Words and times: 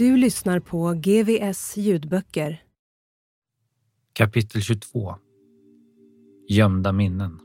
Du 0.00 0.16
lyssnar 0.16 0.60
på 0.60 0.92
GVS 0.92 1.76
ljudböcker. 1.76 2.62
Kapitel 4.12 4.62
22 4.62 5.14
Gömda 6.48 6.92
minnen 6.92 7.38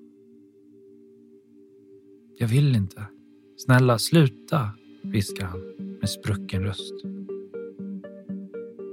Jag 2.40 2.48
vill 2.48 2.76
inte. 2.76 3.06
Snälla, 3.58 3.98
sluta, 4.00 4.70
viskar 5.04 5.46
han 5.46 5.60
med 6.00 6.10
sprucken 6.10 6.64
röst. 6.64 6.94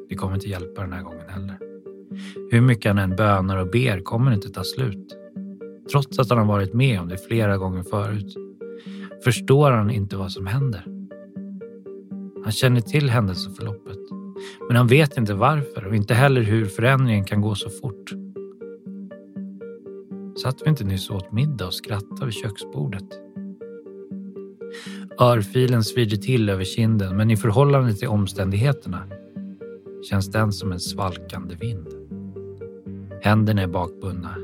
Det 0.09 0.15
kommer 0.15 0.35
inte 0.35 0.49
hjälpa 0.49 0.83
den 0.83 0.93
här 0.93 1.03
gången 1.03 1.29
heller. 1.29 1.59
Hur 2.51 2.61
mycket 2.61 2.91
han 2.91 2.99
än 2.99 3.17
bönar 3.17 3.57
och 3.57 3.71
ber 3.71 4.01
kommer 4.01 4.31
det 4.31 4.35
inte 4.35 4.51
ta 4.51 4.65
slut. 4.65 5.17
Trots 5.91 6.19
att 6.19 6.31
han 6.31 6.39
har 6.39 6.47
varit 6.47 6.75
med 6.75 7.01
om 7.01 7.09
det 7.09 7.19
flera 7.19 7.57
gånger 7.57 7.83
förut 7.83 8.37
förstår 9.25 9.71
han 9.71 9.91
inte 9.91 10.17
vad 10.17 10.33
som 10.33 10.47
händer. 10.47 11.02
Han 12.43 12.53
känner 12.53 12.81
till 12.81 13.11
händelseförloppet, 13.11 13.99
men 14.69 14.77
han 14.77 14.87
vet 14.87 15.19
inte 15.19 15.35
varför 15.35 15.87
och 15.87 15.97
inte 15.97 16.15
heller 16.15 16.41
hur 16.41 16.67
förändringen 16.67 17.25
kan 17.25 17.41
gå 17.41 17.55
så 17.55 17.71
fort. 17.71 18.13
Satt 20.43 20.63
vi 20.65 20.71
inte 20.71 20.85
nyss 20.85 21.11
åt 21.11 21.33
middag 21.33 21.67
och 21.67 21.75
skrattade 21.75 22.25
vid 22.25 22.35
köksbordet? 22.35 23.05
Örfilen 25.21 25.85
svider 25.85 26.17
till 26.17 26.49
över 26.49 26.65
kinden, 26.65 27.17
men 27.17 27.31
i 27.31 27.37
förhållande 27.37 27.95
till 27.95 28.09
omständigheterna 28.09 29.07
känns 30.11 30.31
den 30.31 30.53
som 30.53 30.73
en 30.73 30.81
svalkande 30.81 31.55
vind. 31.55 31.89
Händerna 33.23 33.63
är 33.63 33.67
bakbundna. 33.67 34.37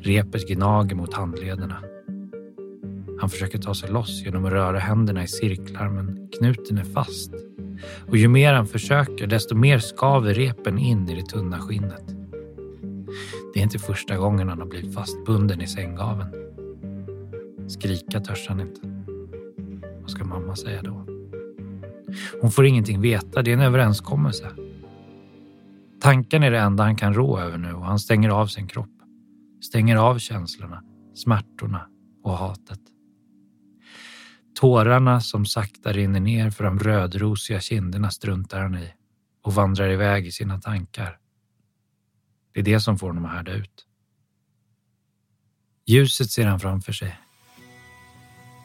Repet 0.00 0.48
gnager 0.48 0.96
mot 0.96 1.14
handlederna. 1.14 1.93
Han 3.24 3.30
försöker 3.30 3.58
ta 3.58 3.74
sig 3.74 3.90
loss 3.90 4.22
genom 4.24 4.44
att 4.44 4.52
röra 4.52 4.78
händerna 4.78 5.22
i 5.22 5.26
cirklar 5.26 5.88
men 5.88 6.28
knuten 6.38 6.78
är 6.78 6.84
fast. 6.84 7.34
Och 8.08 8.16
ju 8.16 8.28
mer 8.28 8.52
han 8.52 8.66
försöker 8.66 9.26
desto 9.26 9.54
mer 9.54 9.78
skaver 9.78 10.34
repen 10.34 10.78
in 10.78 11.08
i 11.08 11.14
det 11.14 11.26
tunna 11.26 11.58
skinnet. 11.58 12.08
Det 13.54 13.60
är 13.60 13.62
inte 13.62 13.78
första 13.78 14.16
gången 14.16 14.48
han 14.48 14.58
har 14.58 14.66
blivit 14.66 14.94
fastbunden 14.94 15.60
i 15.60 15.66
sänggaven. 15.66 16.26
Skrika 17.68 18.20
törs 18.20 18.48
han 18.48 18.60
inte. 18.60 18.80
Vad 20.00 20.10
ska 20.10 20.24
mamma 20.24 20.56
säga 20.56 20.82
då? 20.82 21.06
Hon 22.40 22.50
får 22.50 22.66
ingenting 22.66 23.00
veta, 23.00 23.42
det 23.42 23.50
är 23.50 23.54
en 23.54 23.60
överenskommelse. 23.60 24.50
Tanken 26.00 26.42
är 26.42 26.50
det 26.50 26.58
enda 26.58 26.84
han 26.84 26.96
kan 26.96 27.14
rå 27.14 27.38
över 27.38 27.58
nu 27.58 27.72
och 27.72 27.84
han 27.84 27.98
stänger 27.98 28.28
av 28.28 28.46
sin 28.46 28.66
kropp. 28.66 29.02
Stänger 29.60 29.96
av 29.96 30.18
känslorna, 30.18 30.82
smärtorna 31.14 31.86
och 32.22 32.32
hatet. 32.32 32.93
Tårarna 34.54 35.20
som 35.20 35.46
sakta 35.46 35.92
rinner 35.92 36.20
ner 36.20 36.50
för 36.50 36.64
de 36.64 36.78
rödrosiga 36.78 37.60
kinderna 37.60 38.10
struntar 38.10 38.60
han 38.60 38.74
i 38.74 38.88
och 39.42 39.54
vandrar 39.54 39.90
iväg 39.90 40.26
i 40.26 40.32
sina 40.32 40.60
tankar. 40.60 41.18
Det 42.52 42.60
är 42.60 42.64
det 42.64 42.80
som 42.80 42.98
får 42.98 43.06
honom 43.06 43.24
att 43.24 43.32
härda 43.32 43.52
ut. 43.52 43.86
Ljuset 45.86 46.30
ser 46.30 46.46
han 46.46 46.60
framför 46.60 46.92
sig. 46.92 47.18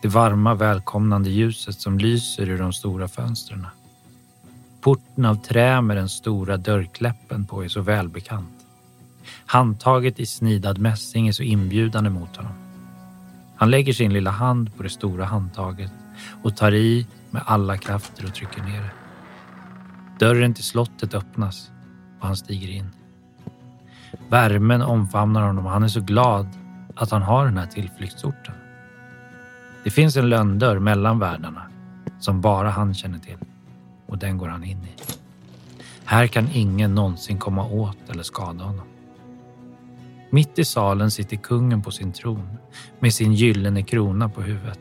Det 0.02 0.08
varma, 0.08 0.54
välkomnande 0.56 1.30
ljuset 1.30 1.76
som 1.76 1.98
lyser 1.98 2.50
ur 2.50 2.58
de 2.58 2.74
stora 2.74 3.08
fönstren. 3.08 3.68
Porten 4.82 5.26
av 5.26 5.36
trä 5.36 5.82
med 5.82 5.98
den 5.98 6.10
stora 6.10 6.58
dörrkläppen 6.58 7.46
på 7.46 7.64
är 7.64 7.68
så 7.68 7.82
välbekant. 7.82 8.66
Handtaget 9.46 10.20
i 10.20 10.26
snidad 10.26 10.78
mässing 10.78 11.28
är 11.28 11.32
så 11.32 11.44
inbjudande 11.44 12.10
mot 12.10 12.36
honom. 12.36 12.59
Han 13.60 13.72
lägger 13.72 13.94
sin 13.94 14.14
lilla 14.14 14.32
hand 14.32 14.78
på 14.78 14.84
det 14.84 14.90
stora 14.90 15.26
handtaget 15.26 15.92
och 16.44 16.58
tar 16.58 16.74
i 16.74 17.08
med 17.30 17.42
alla 17.46 17.78
krafter 17.78 18.26
och 18.26 18.34
trycker 18.34 18.64
ner 18.64 18.82
det. 18.82 18.92
Dörren 20.26 20.54
till 20.54 20.64
slottet 20.64 21.14
öppnas 21.14 21.72
och 22.20 22.28
han 22.28 22.38
stiger 22.38 22.70
in. 22.70 22.90
Värmen 24.30 24.82
omfamnar 24.82 25.42
honom 25.42 25.66
och 25.66 25.72
han 25.72 25.84
är 25.84 25.88
så 25.88 26.02
glad 26.02 26.48
att 26.96 27.12
han 27.12 27.22
har 27.22 27.46
den 27.46 27.58
här 27.58 27.66
tillflyktsorten. 27.66 28.54
Det 29.84 29.90
finns 29.90 30.16
en 30.16 30.30
lönndörr 30.30 30.80
mellan 30.80 31.20
världarna 31.20 31.62
som 32.20 32.42
bara 32.42 32.70
han 32.70 32.94
känner 32.94 33.20
till 33.20 33.38
och 34.08 34.18
den 34.18 34.38
går 34.38 34.48
han 34.48 34.64
in 34.64 34.84
i. 34.84 35.02
Här 36.06 36.28
kan 36.28 36.48
ingen 36.54 36.96
någonsin 36.96 37.38
komma 37.38 37.66
åt 37.66 38.10
eller 38.10 38.24
skada 38.24 38.64
honom. 38.64 38.86
Mitt 40.30 40.60
i 40.60 40.66
salen 40.66 41.12
sitter 41.12 41.38
kungen 41.38 41.82
på 41.82 41.92
sin 41.92 42.12
tron 42.12 42.58
med 43.00 43.14
sin 43.14 43.34
gyllene 43.34 43.84
krona 43.84 44.30
på 44.30 44.42
huvudet. 44.42 44.80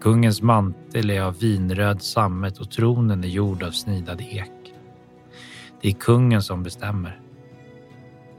Kungens 0.00 0.42
mantel 0.42 1.10
är 1.10 1.22
av 1.22 1.38
vinröd 1.38 2.02
sammet 2.02 2.58
och 2.58 2.70
tronen 2.70 3.24
är 3.24 3.28
gjord 3.28 3.62
av 3.62 3.70
snidad 3.70 4.20
ek. 4.20 4.74
Det 5.82 5.88
är 5.88 5.92
kungen 5.92 6.42
som 6.42 6.62
bestämmer. 6.62 7.20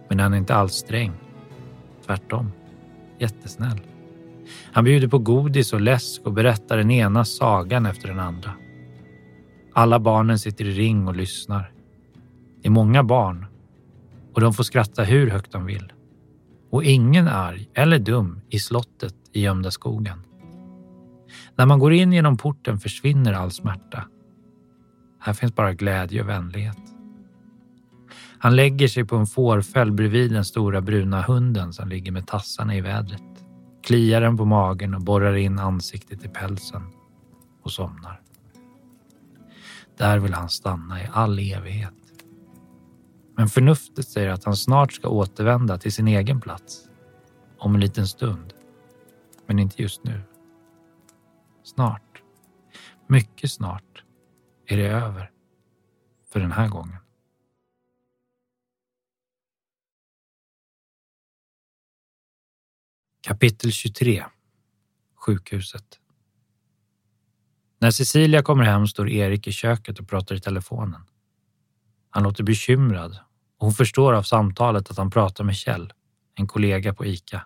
Men 0.10 0.20
han 0.20 0.34
är 0.34 0.38
inte 0.38 0.56
alls 0.56 0.74
sträng. 0.74 1.12
Tvärtom. 2.06 2.52
Jättesnäll. 3.20 3.82
Han 4.72 4.84
bjuder 4.84 5.08
på 5.08 5.18
godis 5.18 5.74
och 5.74 5.82
läsk 5.82 6.22
och 6.26 6.34
berättar 6.34 6.78
den 6.78 6.92
ena 6.92 7.26
sagan 7.26 7.86
efter 7.86 8.08
den 8.08 8.20
andra. 8.20 8.52
Alla 9.74 10.00
barnen 10.00 10.40
sitter 10.40 10.66
i 10.66 10.72
ring 10.72 11.08
och 11.08 11.16
lyssnar. 11.16 11.72
Det 12.62 12.68
är 12.68 12.72
många 12.72 13.04
barn 13.04 13.46
och 14.34 14.42
de 14.42 14.54
får 14.54 14.64
skratta 14.64 15.04
hur 15.04 15.30
högt 15.30 15.52
de 15.52 15.66
vill. 15.66 15.94
Och 16.70 16.84
ingen 16.84 17.28
arg 17.28 17.70
eller 17.74 18.00
dum 18.00 18.42
i 18.50 18.60
slottet 18.60 19.16
i 19.34 19.42
gömda 19.42 19.72
skogen. 19.72 20.20
När 21.56 21.66
man 21.66 21.80
går 21.80 21.94
in 21.94 22.14
genom 22.14 22.38
porten 22.38 22.80
försvinner 22.80 23.34
all 23.34 23.52
smärta. 23.52 24.04
Här 25.20 25.34
finns 25.34 25.56
bara 25.56 25.74
glädje 25.74 26.22
och 26.22 26.30
vänlighet. 26.30 26.78
Han 28.38 28.56
lägger 28.56 28.88
sig 28.88 29.06
på 29.06 29.16
en 29.16 29.28
fårfäll 29.28 29.92
bredvid 29.92 30.32
den 30.32 30.46
stora 30.46 30.82
bruna 30.82 31.22
hunden 31.22 31.74
som 31.74 31.90
ligger 31.90 32.12
med 32.12 32.28
tassarna 32.28 32.76
i 32.76 32.82
vädret, 32.82 33.46
kliar 33.84 34.22
den 34.22 34.38
på 34.38 34.46
magen 34.46 34.94
och 34.94 35.02
borrar 35.02 35.36
in 35.36 35.60
ansiktet 35.60 36.26
i 36.26 36.28
pälsen 36.28 36.82
och 37.64 37.72
somnar. 37.72 38.22
Där 39.98 40.20
vill 40.20 40.34
han 40.34 40.50
stanna 40.50 41.02
i 41.02 41.08
all 41.12 41.40
evighet. 41.40 42.01
Men 43.42 43.50
förnuftet 43.50 44.08
säger 44.08 44.30
att 44.30 44.44
han 44.44 44.56
snart 44.56 44.94
ska 44.94 45.10
återvända 45.10 45.78
till 45.78 45.94
sin 45.94 46.08
egen 46.08 46.42
plats. 46.42 46.90
Om 47.58 47.76
en 47.76 47.82
liten 47.82 48.08
stund. 48.08 48.54
Men 49.48 49.60
inte 49.60 49.82
just 49.82 50.04
nu. 50.04 50.22
Snart, 51.64 52.22
mycket 53.08 53.52
snart, 53.52 54.04
är 54.66 54.78
det 54.78 54.88
över. 54.88 55.32
För 56.32 56.40
den 56.40 56.52
här 56.52 56.68
gången. 56.68 56.98
Kapitel 63.22 63.72
23 63.72 64.26
Sjukhuset 65.16 66.00
När 67.80 67.92
Cecilia 67.92 68.44
kommer 68.44 68.64
hem 68.64 68.88
står 68.88 69.10
Erik 69.10 69.48
i 69.48 69.52
köket 69.52 70.00
och 70.00 70.10
pratar 70.10 70.36
i 70.36 70.40
telefonen. 70.40 71.02
Han 72.10 72.24
låter 72.24 72.44
bekymrad 72.44 73.20
och 73.62 73.68
hon 73.68 73.74
förstår 73.74 74.14
av 74.14 74.24
samtalet 74.24 74.92
att 74.92 74.98
han 74.98 75.10
pratar 75.10 75.44
med 75.44 75.56
Kjell, 75.56 75.94
en 76.36 76.48
kollega 76.48 76.94
på 76.94 77.06
ICA. 77.06 77.46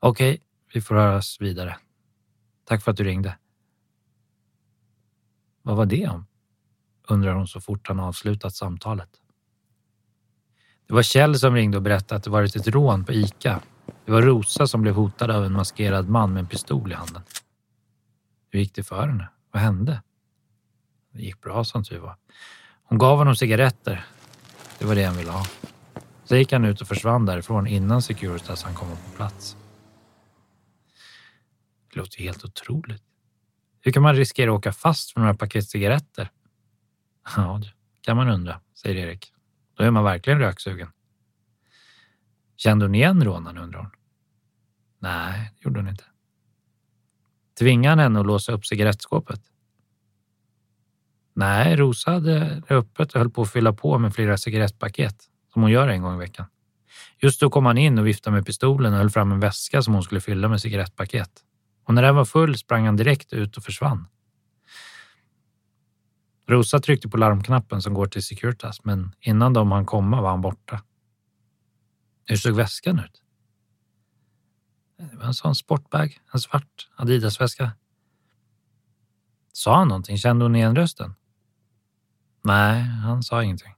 Okej, 0.00 0.34
okay, 0.34 0.44
vi 0.74 0.80
får 0.80 0.94
höras 0.94 1.40
vidare. 1.40 1.76
Tack 2.64 2.82
för 2.82 2.90
att 2.90 2.96
du 2.96 3.04
ringde. 3.04 3.38
Vad 5.62 5.76
var 5.76 5.86
det 5.86 6.08
om? 6.08 6.26
undrar 7.08 7.34
hon 7.34 7.48
så 7.48 7.60
fort 7.60 7.88
han 7.88 8.00
avslutat 8.00 8.54
samtalet. 8.54 9.10
Det 10.86 10.94
var 10.94 11.02
Kjell 11.02 11.38
som 11.38 11.54
ringde 11.54 11.76
och 11.76 11.82
berättade 11.82 12.16
att 12.16 12.24
det 12.24 12.30
varit 12.30 12.56
ett 12.56 12.68
rån 12.68 13.04
på 13.04 13.12
ICA. 13.12 13.62
Det 14.04 14.12
var 14.12 14.22
Rosa 14.22 14.66
som 14.66 14.82
blev 14.82 14.94
hotad 14.94 15.30
av 15.30 15.44
en 15.44 15.52
maskerad 15.52 16.08
man 16.08 16.32
med 16.32 16.40
en 16.40 16.46
pistol 16.46 16.92
i 16.92 16.94
handen. 16.94 17.22
Hur 18.50 18.60
gick 18.60 18.74
det 18.74 18.82
för 18.82 19.06
henne? 19.06 19.28
Vad 19.50 19.62
hände? 19.62 20.02
Det 21.12 21.22
gick 21.22 21.40
bra 21.40 21.64
som 21.64 21.84
tur 21.84 21.98
var. 21.98 22.16
Hon 22.88 22.98
gav 22.98 23.18
honom 23.18 23.36
cigaretter. 23.36 24.06
Det 24.78 24.84
var 24.84 24.94
det 24.94 25.04
han 25.04 25.16
ville 25.16 25.30
ha. 25.30 25.46
Så 26.24 26.36
gick 26.36 26.52
han 26.52 26.64
ut 26.64 26.80
och 26.80 26.88
försvann 26.88 27.26
därifrån 27.26 27.66
innan 27.66 28.02
Securitas 28.02 28.62
han 28.62 28.74
kom 28.74 28.88
på 28.88 29.16
plats. 29.16 29.56
Det 31.90 31.96
låter 31.98 32.18
helt 32.18 32.44
otroligt. 32.44 33.02
Hur 33.80 33.92
kan 33.92 34.02
man 34.02 34.14
riskera 34.14 34.50
att 34.50 34.58
åka 34.58 34.72
fast 34.72 35.12
för 35.12 35.20
några 35.20 35.34
paket 35.34 35.68
cigaretter? 35.68 36.30
Ja, 37.36 37.60
det 37.62 37.70
kan 38.00 38.16
man 38.16 38.28
undra, 38.28 38.60
säger 38.74 38.96
Erik. 38.96 39.32
Då 39.74 39.84
är 39.84 39.90
man 39.90 40.04
verkligen 40.04 40.38
röksugen. 40.38 40.92
Kände 42.56 42.84
hon 42.84 42.94
igen 42.94 43.24
rånaren, 43.24 43.58
undrar 43.58 43.80
hon. 43.80 43.90
Nej, 44.98 45.52
det 45.54 45.64
gjorde 45.64 45.80
hon 45.80 45.88
inte. 45.88 46.04
Tvingade 47.58 47.90
han 47.90 47.98
henne 47.98 48.20
att 48.20 48.26
låsa 48.26 48.52
upp 48.52 48.66
cigarettskåpet? 48.66 49.40
Nej, 51.38 51.76
Rosa 51.76 52.10
hade 52.10 52.62
det 52.68 52.74
öppet 52.74 53.12
och 53.12 53.18
höll 53.18 53.30
på 53.30 53.42
att 53.42 53.50
fylla 53.50 53.72
på 53.72 53.98
med 53.98 54.14
flera 54.14 54.36
cigarettpaket, 54.36 55.16
som 55.52 55.62
hon 55.62 55.70
gör 55.70 55.88
en 55.88 56.02
gång 56.02 56.14
i 56.14 56.18
veckan. 56.18 56.46
Just 57.18 57.40
då 57.40 57.50
kom 57.50 57.66
han 57.66 57.78
in 57.78 57.98
och 57.98 58.06
viftade 58.06 58.36
med 58.36 58.46
pistolen 58.46 58.92
och 58.92 58.98
höll 58.98 59.10
fram 59.10 59.32
en 59.32 59.40
väska 59.40 59.82
som 59.82 59.94
hon 59.94 60.02
skulle 60.02 60.20
fylla 60.20 60.48
med 60.48 60.60
cigarettpaket. 60.60 61.30
Och 61.84 61.94
när 61.94 62.02
den 62.02 62.14
var 62.14 62.24
full 62.24 62.58
sprang 62.58 62.86
han 62.86 62.96
direkt 62.96 63.32
ut 63.32 63.56
och 63.56 63.64
försvann. 63.64 64.06
Rosa 66.48 66.80
tryckte 66.80 67.08
på 67.08 67.16
larmknappen 67.16 67.82
som 67.82 67.94
går 67.94 68.06
till 68.06 68.22
Securitas, 68.22 68.84
men 68.84 69.12
innan 69.20 69.52
de 69.52 69.72
hann 69.72 69.86
komma 69.86 70.20
var 70.20 70.30
han 70.30 70.40
borta. 70.40 70.82
Hur 72.26 72.36
såg 72.36 72.54
väskan 72.54 72.98
ut? 72.98 73.22
Det 75.10 75.16
var 75.16 75.24
en 75.24 75.34
sån 75.34 75.54
sportbag, 75.54 76.20
en 76.32 76.40
svart 76.40 76.88
Adidas-väska. 76.96 77.70
Sa 79.52 79.76
han 79.76 79.88
någonting? 79.88 80.18
Kände 80.18 80.44
hon 80.44 80.56
igen 80.56 80.76
rösten? 80.76 81.14
Nej, 82.42 82.80
han 82.82 83.22
sa 83.22 83.42
ingenting. 83.42 83.74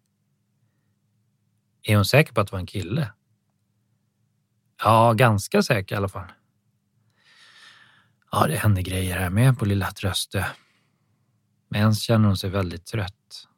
Är 1.82 1.96
hon 1.96 2.04
säker 2.04 2.32
på 2.32 2.40
att 2.40 2.46
det 2.46 2.52
var 2.52 2.60
en 2.60 2.66
kille? 2.66 3.12
Ja, 4.84 5.12
ganska 5.12 5.62
säker 5.62 5.94
i 5.94 5.98
alla 5.98 6.08
fall. 6.08 6.32
Ja, 8.32 8.46
det 8.46 8.56
händer 8.56 8.82
grejer 8.82 9.18
här 9.18 9.30
med 9.30 9.58
på 9.58 9.64
lilla 9.64 9.90
Tröstö. 9.90 10.44
Men 11.68 11.94
känner 11.94 12.26
hon 12.26 12.36
sig 12.36 12.50
väldigt 12.50 12.86
trött. 12.86 13.48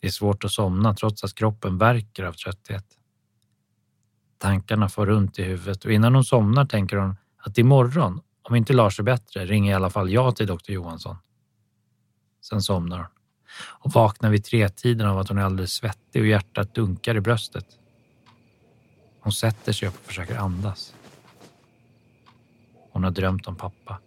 Det 0.00 0.06
är 0.06 0.10
svårt 0.10 0.44
att 0.44 0.52
somna 0.52 0.94
trots 0.94 1.24
att 1.24 1.34
kroppen 1.34 1.78
verkar 1.78 2.24
av 2.24 2.32
trötthet. 2.32 2.98
Tankarna 4.38 4.88
får 4.88 5.06
runt 5.06 5.38
i 5.38 5.42
huvudet 5.42 5.84
och 5.84 5.92
innan 5.92 6.14
hon 6.14 6.24
somnar 6.24 6.64
tänker 6.64 6.96
hon 6.96 7.16
att 7.36 7.58
imorgon, 7.58 8.20
om 8.42 8.54
inte 8.54 8.72
Lars 8.72 8.98
är 8.98 9.02
bättre, 9.02 9.46
ringer 9.46 9.72
i 9.72 9.74
alla 9.74 9.90
fall 9.90 10.10
jag 10.10 10.36
till 10.36 10.46
doktor 10.46 10.74
Johansson. 10.74 11.16
Sen 12.40 12.62
somnar 12.62 12.98
hon 12.98 13.17
och 13.56 13.92
vaknar 13.92 14.30
vid 14.30 14.44
tretiden 14.44 15.06
av 15.06 15.18
att 15.18 15.28
hon 15.28 15.38
är 15.38 15.42
alldeles 15.42 15.72
svettig 15.72 16.22
och 16.22 16.28
hjärtat 16.28 16.74
dunkar 16.74 17.16
i 17.16 17.20
bröstet. 17.20 17.66
Hon 19.20 19.32
sätter 19.32 19.72
sig 19.72 19.88
upp 19.88 19.94
och 19.94 20.06
försöker 20.06 20.36
andas. 20.36 20.94
Hon 22.92 23.04
har 23.04 23.10
drömt 23.10 23.46
om 23.46 23.56
pappa. 23.56 23.98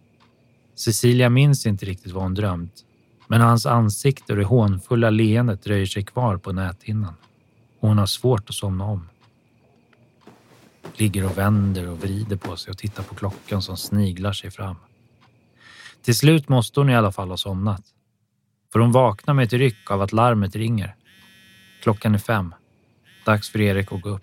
Cecilia 0.74 1.28
minns 1.28 1.66
inte 1.66 1.86
riktigt 1.86 2.12
vad 2.12 2.22
hon 2.22 2.34
drömt, 2.34 2.84
men 3.26 3.40
hans 3.40 3.66
ansikte 3.66 4.32
och 4.32 4.38
det 4.38 4.44
hånfulla 4.44 5.10
leendet 5.10 5.62
dröjer 5.62 5.86
sig 5.86 6.04
kvar 6.04 6.36
på 6.36 6.52
näthinnan 6.52 7.14
och 7.80 7.88
hon 7.88 7.98
har 7.98 8.06
svårt 8.06 8.48
att 8.48 8.54
somna 8.54 8.84
om. 8.84 9.08
Ligger 10.96 11.24
och 11.24 11.38
vänder 11.38 11.88
och 11.88 12.00
vrider 12.00 12.36
på 12.36 12.56
sig 12.56 12.70
och 12.70 12.78
tittar 12.78 13.02
på 13.02 13.14
klockan 13.14 13.62
som 13.62 13.76
sniglar 13.76 14.32
sig 14.32 14.50
fram. 14.50 14.76
Till 16.02 16.16
slut 16.16 16.48
måste 16.48 16.80
hon 16.80 16.90
i 16.90 16.96
alla 16.96 17.12
fall 17.12 17.30
ha 17.30 17.36
somnat. 17.36 17.82
För 18.72 18.80
hon 18.80 18.92
vaknar 18.92 19.34
med 19.34 19.44
ett 19.44 19.52
ryck 19.52 19.90
av 19.90 20.02
att 20.02 20.12
larmet 20.12 20.56
ringer. 20.56 20.94
Klockan 21.82 22.14
är 22.14 22.18
fem. 22.18 22.54
Dags 23.26 23.50
för 23.50 23.60
Erik 23.60 23.92
att 23.92 24.02
gå 24.02 24.08
upp. 24.08 24.22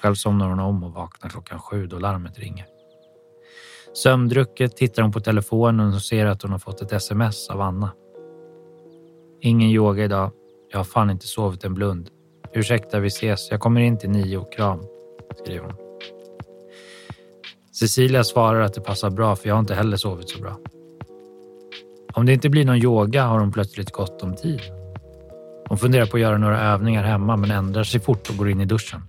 Själv 0.00 0.14
somnar 0.14 0.48
hon 0.48 0.60
om 0.60 0.84
och 0.84 0.92
vaknar 0.92 1.30
klockan 1.30 1.58
sju 1.58 1.86
då 1.86 1.98
larmet 1.98 2.38
ringer. 2.38 2.66
Sömndrucket 3.94 4.76
tittar 4.76 5.02
hon 5.02 5.12
på 5.12 5.20
telefonen 5.20 5.94
och 5.94 6.02
ser 6.02 6.26
att 6.26 6.42
hon 6.42 6.52
har 6.52 6.58
fått 6.58 6.82
ett 6.82 6.92
sms 6.92 7.48
av 7.48 7.60
Anna. 7.60 7.90
Ingen 9.40 9.70
yoga 9.70 10.04
idag. 10.04 10.32
Jag 10.70 10.78
har 10.78 10.84
fan 10.84 11.10
inte 11.10 11.26
sovit 11.26 11.64
en 11.64 11.74
blund. 11.74 12.10
Ursäkta, 12.54 13.00
vi 13.00 13.08
ses. 13.08 13.50
Jag 13.50 13.60
kommer 13.60 13.80
in 13.80 13.98
till 13.98 14.10
nio. 14.10 14.44
Kram, 14.56 14.82
skriver 15.42 15.64
hon. 15.64 15.74
Cecilia 17.72 18.24
svarar 18.24 18.60
att 18.60 18.74
det 18.74 18.80
passar 18.80 19.10
bra 19.10 19.36
för 19.36 19.48
jag 19.48 19.54
har 19.54 19.60
inte 19.60 19.74
heller 19.74 19.96
sovit 19.96 20.30
så 20.30 20.40
bra. 20.42 20.56
Om 22.12 22.26
det 22.26 22.32
inte 22.32 22.48
blir 22.48 22.64
någon 22.64 22.76
yoga 22.76 23.24
har 23.24 23.38
hon 23.38 23.52
plötsligt 23.52 23.90
gott 23.90 24.22
om 24.22 24.36
tid. 24.36 24.60
Hon 25.68 25.78
funderar 25.78 26.06
på 26.06 26.16
att 26.16 26.20
göra 26.20 26.38
några 26.38 26.60
övningar 26.60 27.02
hemma 27.02 27.36
men 27.36 27.50
ändrar 27.50 27.84
sig 27.84 28.00
fort 28.00 28.30
och 28.30 28.36
går 28.36 28.50
in 28.50 28.60
i 28.60 28.64
duschen. 28.64 29.02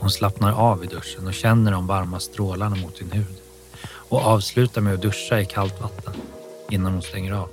Hon 0.00 0.10
slappnar 0.10 0.52
av 0.52 0.84
i 0.84 0.86
duschen 0.86 1.26
och 1.26 1.34
känner 1.34 1.72
de 1.72 1.86
varma 1.86 2.20
strålarna 2.20 2.76
mot 2.76 2.96
sin 2.96 3.10
hud 3.10 3.36
och 4.08 4.26
avslutar 4.26 4.80
med 4.80 4.94
att 4.94 5.02
duscha 5.02 5.40
i 5.40 5.44
kallt 5.44 5.80
vatten 5.82 6.14
innan 6.70 6.92
hon 6.92 7.02
stänger 7.02 7.32
av. 7.32 7.48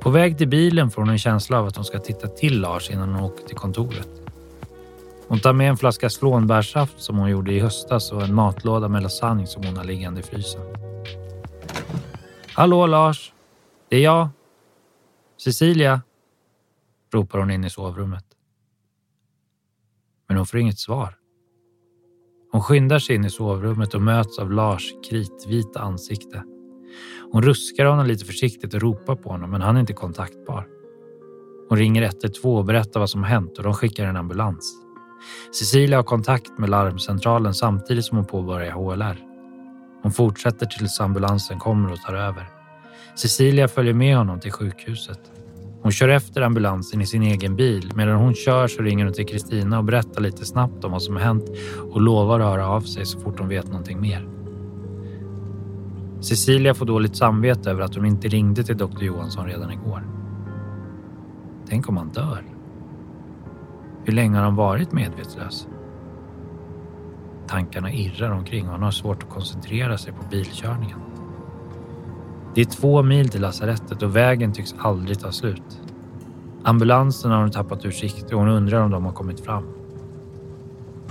På 0.00 0.10
väg 0.10 0.38
till 0.38 0.48
bilen 0.48 0.90
får 0.90 1.02
hon 1.02 1.10
en 1.10 1.18
känsla 1.18 1.58
av 1.58 1.66
att 1.66 1.76
hon 1.76 1.84
ska 1.84 1.98
titta 1.98 2.28
till 2.28 2.60
Lars 2.60 2.90
innan 2.90 3.14
hon 3.14 3.24
åker 3.24 3.46
till 3.46 3.56
kontoret. 3.56 4.08
Hon 5.28 5.40
tar 5.40 5.52
med 5.52 5.70
en 5.70 5.76
flaska 5.76 6.10
slånbärssaft 6.10 7.02
som 7.02 7.18
hon 7.18 7.30
gjorde 7.30 7.52
i 7.52 7.60
höstas 7.60 8.12
och 8.12 8.22
en 8.22 8.34
matlåda 8.34 8.88
med 8.88 9.02
lasagne 9.02 9.46
som 9.46 9.64
hon 9.64 9.76
har 9.76 9.84
liggande 9.84 10.20
i 10.20 10.22
frysen. 10.22 10.60
Hallå 12.56 12.86
Lars! 12.86 13.32
Det 13.88 13.96
är 13.96 14.00
jag. 14.00 14.28
Cecilia! 15.44 16.02
ropar 17.12 17.38
hon 17.38 17.50
in 17.50 17.64
i 17.64 17.70
sovrummet. 17.70 18.24
Men 20.28 20.36
hon 20.36 20.46
får 20.46 20.60
inget 20.60 20.78
svar. 20.78 21.14
Hon 22.52 22.62
skyndar 22.62 22.98
sig 22.98 23.16
in 23.16 23.24
i 23.24 23.30
sovrummet 23.30 23.94
och 23.94 24.02
möts 24.02 24.38
av 24.38 24.52
Lars 24.52 24.92
kritvita 25.10 25.80
ansikte. 25.80 26.42
Hon 27.32 27.42
ruskar 27.42 27.84
honom 27.84 28.06
lite 28.06 28.24
försiktigt 28.24 28.74
och 28.74 28.80
ropar 28.80 29.16
på 29.16 29.28
honom, 29.28 29.50
men 29.50 29.62
han 29.62 29.76
är 29.76 29.80
inte 29.80 29.92
kontaktbar. 29.92 30.68
Hon 31.68 31.78
ringer 31.78 32.02
112 32.02 32.58
och 32.58 32.64
berättar 32.64 33.00
vad 33.00 33.10
som 33.10 33.24
hänt 33.24 33.58
och 33.58 33.64
de 33.64 33.74
skickar 33.74 34.06
en 34.06 34.16
ambulans. 34.16 34.74
Cecilia 35.58 35.98
har 35.98 36.04
kontakt 36.04 36.58
med 36.58 36.70
larmcentralen 36.70 37.54
samtidigt 37.54 38.04
som 38.04 38.16
hon 38.16 38.26
påbörjar 38.26 38.72
HLR. 38.72 39.33
Hon 40.04 40.12
fortsätter 40.12 40.66
tills 40.66 41.00
ambulansen 41.00 41.58
kommer 41.58 41.92
och 41.92 42.00
tar 42.00 42.14
över. 42.14 42.48
Cecilia 43.14 43.68
följer 43.68 43.94
med 43.94 44.16
honom 44.16 44.40
till 44.40 44.52
sjukhuset. 44.52 45.20
Hon 45.82 45.92
kör 45.92 46.08
efter 46.08 46.42
ambulansen 46.42 47.00
i 47.00 47.06
sin 47.06 47.22
egen 47.22 47.56
bil. 47.56 47.92
Medan 47.94 48.16
hon 48.16 48.34
kör 48.34 48.68
så 48.68 48.82
ringer 48.82 49.04
hon 49.04 49.14
till 49.14 49.26
Kristina 49.26 49.78
och 49.78 49.84
berättar 49.84 50.20
lite 50.20 50.44
snabbt 50.44 50.84
om 50.84 50.92
vad 50.92 51.02
som 51.02 51.16
har 51.16 51.22
hänt 51.22 51.44
och 51.92 52.00
lovar 52.00 52.40
att 52.40 52.46
höra 52.46 52.68
av 52.68 52.80
sig 52.80 53.06
så 53.06 53.20
fort 53.20 53.38
hon 53.38 53.48
vet 53.48 53.66
någonting 53.66 54.00
mer. 54.00 54.28
Cecilia 56.20 56.74
får 56.74 56.86
dåligt 56.86 57.16
samvete 57.16 57.70
över 57.70 57.82
att 57.82 57.94
hon 57.94 58.06
inte 58.06 58.28
ringde 58.28 58.64
till 58.64 58.76
doktor 58.76 59.02
Johansson 59.02 59.46
redan 59.46 59.72
igår. 59.72 60.06
Tänk 61.68 61.88
om 61.88 61.96
han 61.96 62.08
dör? 62.08 62.44
Hur 64.04 64.12
länge 64.12 64.36
har 64.36 64.44
han 64.44 64.56
varit 64.56 64.92
medvetslös? 64.92 65.66
Tankarna 67.46 67.92
irrar 67.92 68.30
omkring 68.30 68.66
och 68.66 68.72
han 68.72 68.82
har 68.82 68.90
svårt 68.90 69.22
att 69.22 69.30
koncentrera 69.30 69.98
sig 69.98 70.12
på 70.12 70.22
bilkörningen. 70.30 70.98
Det 72.54 72.60
är 72.60 72.64
två 72.64 73.02
mil 73.02 73.28
till 73.28 73.40
lasarettet 73.40 74.02
och 74.02 74.16
vägen 74.16 74.52
tycks 74.52 74.74
aldrig 74.78 75.20
ta 75.20 75.32
slut. 75.32 75.80
Ambulansen 76.62 77.30
har 77.30 77.40
hon 77.40 77.50
tappat 77.50 77.84
ur 77.84 77.90
sikte 77.90 78.34
och 78.34 78.40
hon 78.40 78.50
undrar 78.50 78.80
om 78.80 78.90
de 78.90 79.04
har 79.04 79.12
kommit 79.12 79.40
fram. 79.40 79.64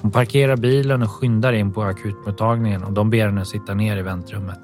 Hon 0.02 0.12
parkerar 0.12 0.58
bilen 0.58 1.02
och 1.02 1.12
skyndar 1.12 1.54
in 1.54 1.74
på 1.74 1.84
akutmottagningen 1.84 2.84
och 2.84 2.94
de 2.94 3.10
ber 3.10 3.26
henne 3.26 3.46
sitta 3.46 3.74
ner 3.74 3.98
i 3.98 4.02
väntrummet. 4.02 4.60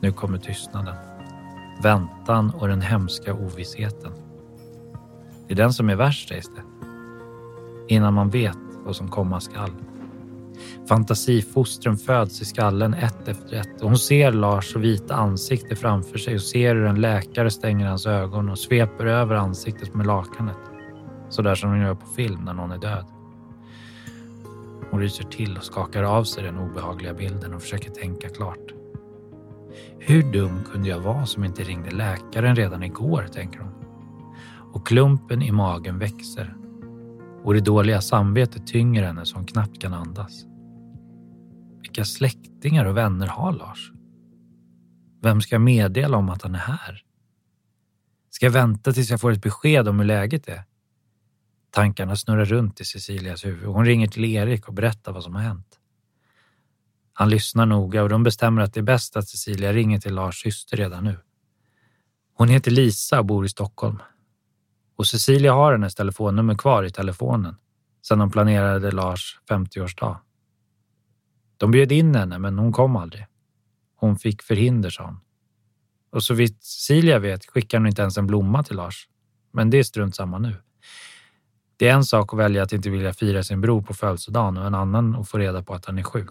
Nu 0.00 0.12
kommer 0.12 0.38
tystnaden. 0.38 0.94
Väntan 1.82 2.50
och 2.50 2.68
den 2.68 2.80
hemska 2.80 3.34
ovissheten. 3.34 4.12
Det 5.46 5.54
är 5.54 5.56
den 5.56 5.72
som 5.72 5.90
är 5.90 5.96
värst 5.96 6.28
sägs 6.28 6.48
det. 6.48 6.62
Innan 7.94 8.14
man 8.14 8.30
vet 8.30 8.69
vad 8.90 8.96
som 8.96 9.08
komma 9.08 9.40
skall. 9.40 9.70
Fantasifostren 10.88 11.96
föds 11.96 12.42
i 12.42 12.44
skallen 12.44 12.94
ett 12.94 13.28
efter 13.28 13.56
ett 13.56 13.82
och 13.82 13.88
hon 13.88 13.98
ser 13.98 14.32
Lars 14.32 14.76
vita 14.76 15.14
ansikte 15.14 15.76
framför 15.76 16.18
sig 16.18 16.34
och 16.34 16.42
ser 16.42 16.74
hur 16.74 16.86
en 16.86 17.00
läkare 17.00 17.50
stänger 17.50 17.86
hans 17.86 18.06
ögon 18.06 18.48
och 18.48 18.58
sveper 18.58 19.06
över 19.06 19.34
ansiktet 19.34 19.94
med 19.94 20.06
lakanet. 20.06 20.56
Så 21.28 21.42
där 21.42 21.54
som 21.54 21.70
de 21.70 21.80
gör 21.80 21.94
på 21.94 22.06
film 22.06 22.40
när 22.44 22.54
någon 22.54 22.72
är 22.72 22.78
död. 22.78 23.06
Hon 24.90 25.00
ryser 25.00 25.24
till 25.24 25.56
och 25.56 25.64
skakar 25.64 26.02
av 26.02 26.24
sig 26.24 26.42
den 26.42 26.58
obehagliga 26.58 27.14
bilden 27.14 27.54
och 27.54 27.62
försöker 27.62 27.90
tänka 27.90 28.28
klart. 28.28 28.74
Hur 29.98 30.22
dum 30.22 30.60
kunde 30.72 30.88
jag 30.88 31.00
vara 31.00 31.26
som 31.26 31.44
inte 31.44 31.62
ringde 31.62 31.90
läkaren 31.90 32.56
redan 32.56 32.82
igår, 32.82 33.26
tänker 33.32 33.58
hon. 33.58 33.72
Och 34.72 34.86
klumpen 34.86 35.42
i 35.42 35.52
magen 35.52 35.98
växer. 35.98 36.59
Och 37.44 37.54
det 37.54 37.60
dåliga 37.60 38.00
samvetet 38.00 38.66
tynger 38.66 39.02
henne 39.02 39.26
så 39.26 39.36
hon 39.36 39.46
knappt 39.46 39.78
kan 39.78 39.94
andas. 39.94 40.44
Vilka 41.80 42.04
släktingar 42.04 42.84
och 42.84 42.96
vänner 42.96 43.26
har 43.26 43.52
Lars? 43.52 43.92
Vem 45.22 45.40
ska 45.40 45.54
jag 45.54 45.62
meddela 45.62 46.16
om 46.16 46.28
att 46.28 46.42
han 46.42 46.54
är 46.54 46.58
här? 46.58 47.02
Ska 48.30 48.46
jag 48.46 48.52
vänta 48.52 48.92
tills 48.92 49.10
jag 49.10 49.20
får 49.20 49.32
ett 49.32 49.42
besked 49.42 49.88
om 49.88 49.98
hur 49.98 50.06
läget 50.06 50.48
är? 50.48 50.64
Tankarna 51.70 52.16
snurrar 52.16 52.44
runt 52.44 52.80
i 52.80 52.84
Cecilias 52.84 53.44
huvud 53.44 53.64
och 53.64 53.74
hon 53.74 53.84
ringer 53.84 54.06
till 54.06 54.24
Erik 54.24 54.68
och 54.68 54.74
berättar 54.74 55.12
vad 55.12 55.22
som 55.22 55.34
har 55.34 55.42
hänt. 55.42 55.78
Han 57.12 57.30
lyssnar 57.30 57.66
noga 57.66 58.02
och 58.02 58.08
de 58.08 58.22
bestämmer 58.22 58.62
att 58.62 58.74
det 58.74 58.80
är 58.80 58.84
bäst 58.84 59.16
att 59.16 59.28
Cecilia 59.28 59.72
ringer 59.72 60.00
till 60.00 60.14
Lars 60.14 60.42
syster 60.42 60.76
redan 60.76 61.04
nu. 61.04 61.18
Hon 62.34 62.48
heter 62.48 62.70
Lisa 62.70 63.18
och 63.18 63.26
bor 63.26 63.46
i 63.46 63.48
Stockholm. 63.48 63.98
Och 65.00 65.06
Cecilia 65.06 65.52
har 65.52 65.72
hennes 65.72 65.94
telefonnummer 65.94 66.54
kvar 66.54 66.84
i 66.84 66.90
telefonen 66.90 67.56
sedan 68.06 68.18
de 68.18 68.30
planerade 68.30 68.90
Lars 68.90 69.38
50-årsdag. 69.50 70.16
De 71.56 71.70
bjöd 71.70 71.92
in 71.92 72.14
henne, 72.14 72.38
men 72.38 72.58
hon 72.58 72.72
kom 72.72 72.96
aldrig. 72.96 73.26
Hon 73.96 74.18
fick 74.18 74.42
förhinder, 74.42 74.90
sa 74.90 75.04
hon. 75.04 75.20
Och 76.12 76.22
så 76.22 76.34
vitt 76.34 76.64
Cecilia 76.64 77.18
vet 77.18 77.46
skickar 77.46 77.78
hon 77.78 77.86
inte 77.86 78.02
ens 78.02 78.18
en 78.18 78.26
blomma 78.26 78.62
till 78.62 78.76
Lars. 78.76 79.08
Men 79.52 79.70
det 79.70 79.78
är 79.78 79.82
strunt 79.82 80.16
samma 80.16 80.38
nu. 80.38 80.56
Det 81.76 81.88
är 81.88 81.94
en 81.94 82.04
sak 82.04 82.32
att 82.32 82.38
välja 82.38 82.62
att 82.62 82.72
inte 82.72 82.90
vilja 82.90 83.12
fira 83.12 83.42
sin 83.42 83.60
bror 83.60 83.82
på 83.82 83.94
födelsedagen 83.94 84.56
och 84.56 84.66
en 84.66 84.74
annan 84.74 85.16
att 85.16 85.28
få 85.28 85.38
reda 85.38 85.62
på 85.62 85.74
att 85.74 85.86
han 85.86 85.98
är 85.98 86.02
sjuk. 86.02 86.30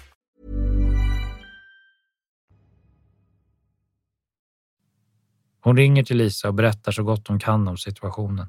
Hon 5.61 5.77
ringer 5.77 6.03
till 6.03 6.17
Lisa 6.17 6.47
och 6.47 6.53
berättar 6.53 6.91
så 6.91 7.03
gott 7.03 7.27
hon 7.27 7.39
kan 7.39 7.67
om 7.67 7.77
situationen. 7.77 8.47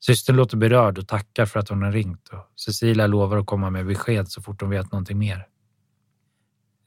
Systern 0.00 0.36
låter 0.36 0.56
berörd 0.56 0.98
och 0.98 1.08
tackar 1.08 1.46
för 1.46 1.60
att 1.60 1.68
hon 1.68 1.82
har 1.82 1.92
ringt 1.92 2.28
och 2.28 2.60
Cecilia 2.60 3.06
lovar 3.06 3.36
att 3.36 3.46
komma 3.46 3.70
med 3.70 3.86
besked 3.86 4.28
så 4.28 4.42
fort 4.42 4.60
hon 4.60 4.70
vet 4.70 4.92
någonting 4.92 5.18
mer. 5.18 5.46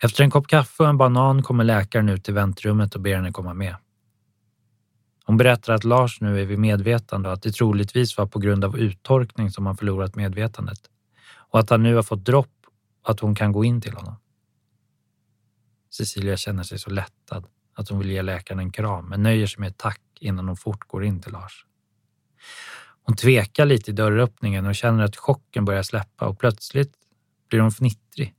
Efter 0.03 0.23
en 0.23 0.31
kopp 0.31 0.47
kaffe 0.47 0.83
och 0.83 0.89
en 0.89 0.97
banan 0.97 1.43
kommer 1.43 1.63
läkaren 1.63 2.09
ut 2.09 2.23
till 2.23 2.33
väntrummet 2.33 2.95
och 2.95 3.01
ber 3.01 3.15
henne 3.15 3.31
komma 3.31 3.53
med. 3.53 3.75
Hon 5.25 5.37
berättar 5.37 5.73
att 5.73 5.83
Lars 5.83 6.21
nu 6.21 6.41
är 6.41 6.45
vid 6.45 6.59
medvetande 6.59 7.29
och 7.29 7.33
att 7.33 7.41
det 7.41 7.51
troligtvis 7.51 8.17
var 8.17 8.25
på 8.25 8.39
grund 8.39 8.65
av 8.65 8.77
uttorkning 8.77 9.51
som 9.51 9.65
han 9.65 9.77
förlorat 9.77 10.15
medvetandet 10.15 10.79
och 11.31 11.59
att 11.59 11.69
han 11.69 11.83
nu 11.83 11.95
har 11.95 12.03
fått 12.03 12.25
dropp 12.25 12.65
och 13.03 13.09
att 13.09 13.19
hon 13.19 13.35
kan 13.35 13.51
gå 13.51 13.63
in 13.63 13.81
till 13.81 13.93
honom. 13.93 14.15
Cecilia 15.89 16.37
känner 16.37 16.63
sig 16.63 16.79
så 16.79 16.89
lättad 16.89 17.45
att 17.79 17.89
hon 17.89 17.99
vill 17.99 18.11
ge 18.11 18.21
läkaren 18.21 18.59
en 18.59 18.71
kram 18.71 19.09
men 19.09 19.23
nöjer 19.23 19.47
sig 19.47 19.59
med 19.59 19.69
ett 19.69 19.77
tack 19.77 20.01
innan 20.19 20.47
hon 20.47 20.57
fort 20.57 20.87
går 20.87 21.05
in 21.05 21.21
till 21.21 21.31
Lars. 21.31 21.65
Hon 23.03 23.15
tvekar 23.15 23.65
lite 23.65 23.91
i 23.91 23.93
dörröppningen 23.93 24.65
och 24.65 24.75
känner 24.75 25.03
att 25.03 25.17
chocken 25.17 25.65
börjar 25.65 25.83
släppa 25.83 26.27
och 26.27 26.39
plötsligt 26.39 26.93
blir 27.49 27.59
hon 27.59 27.71
fnittrig. 27.71 28.35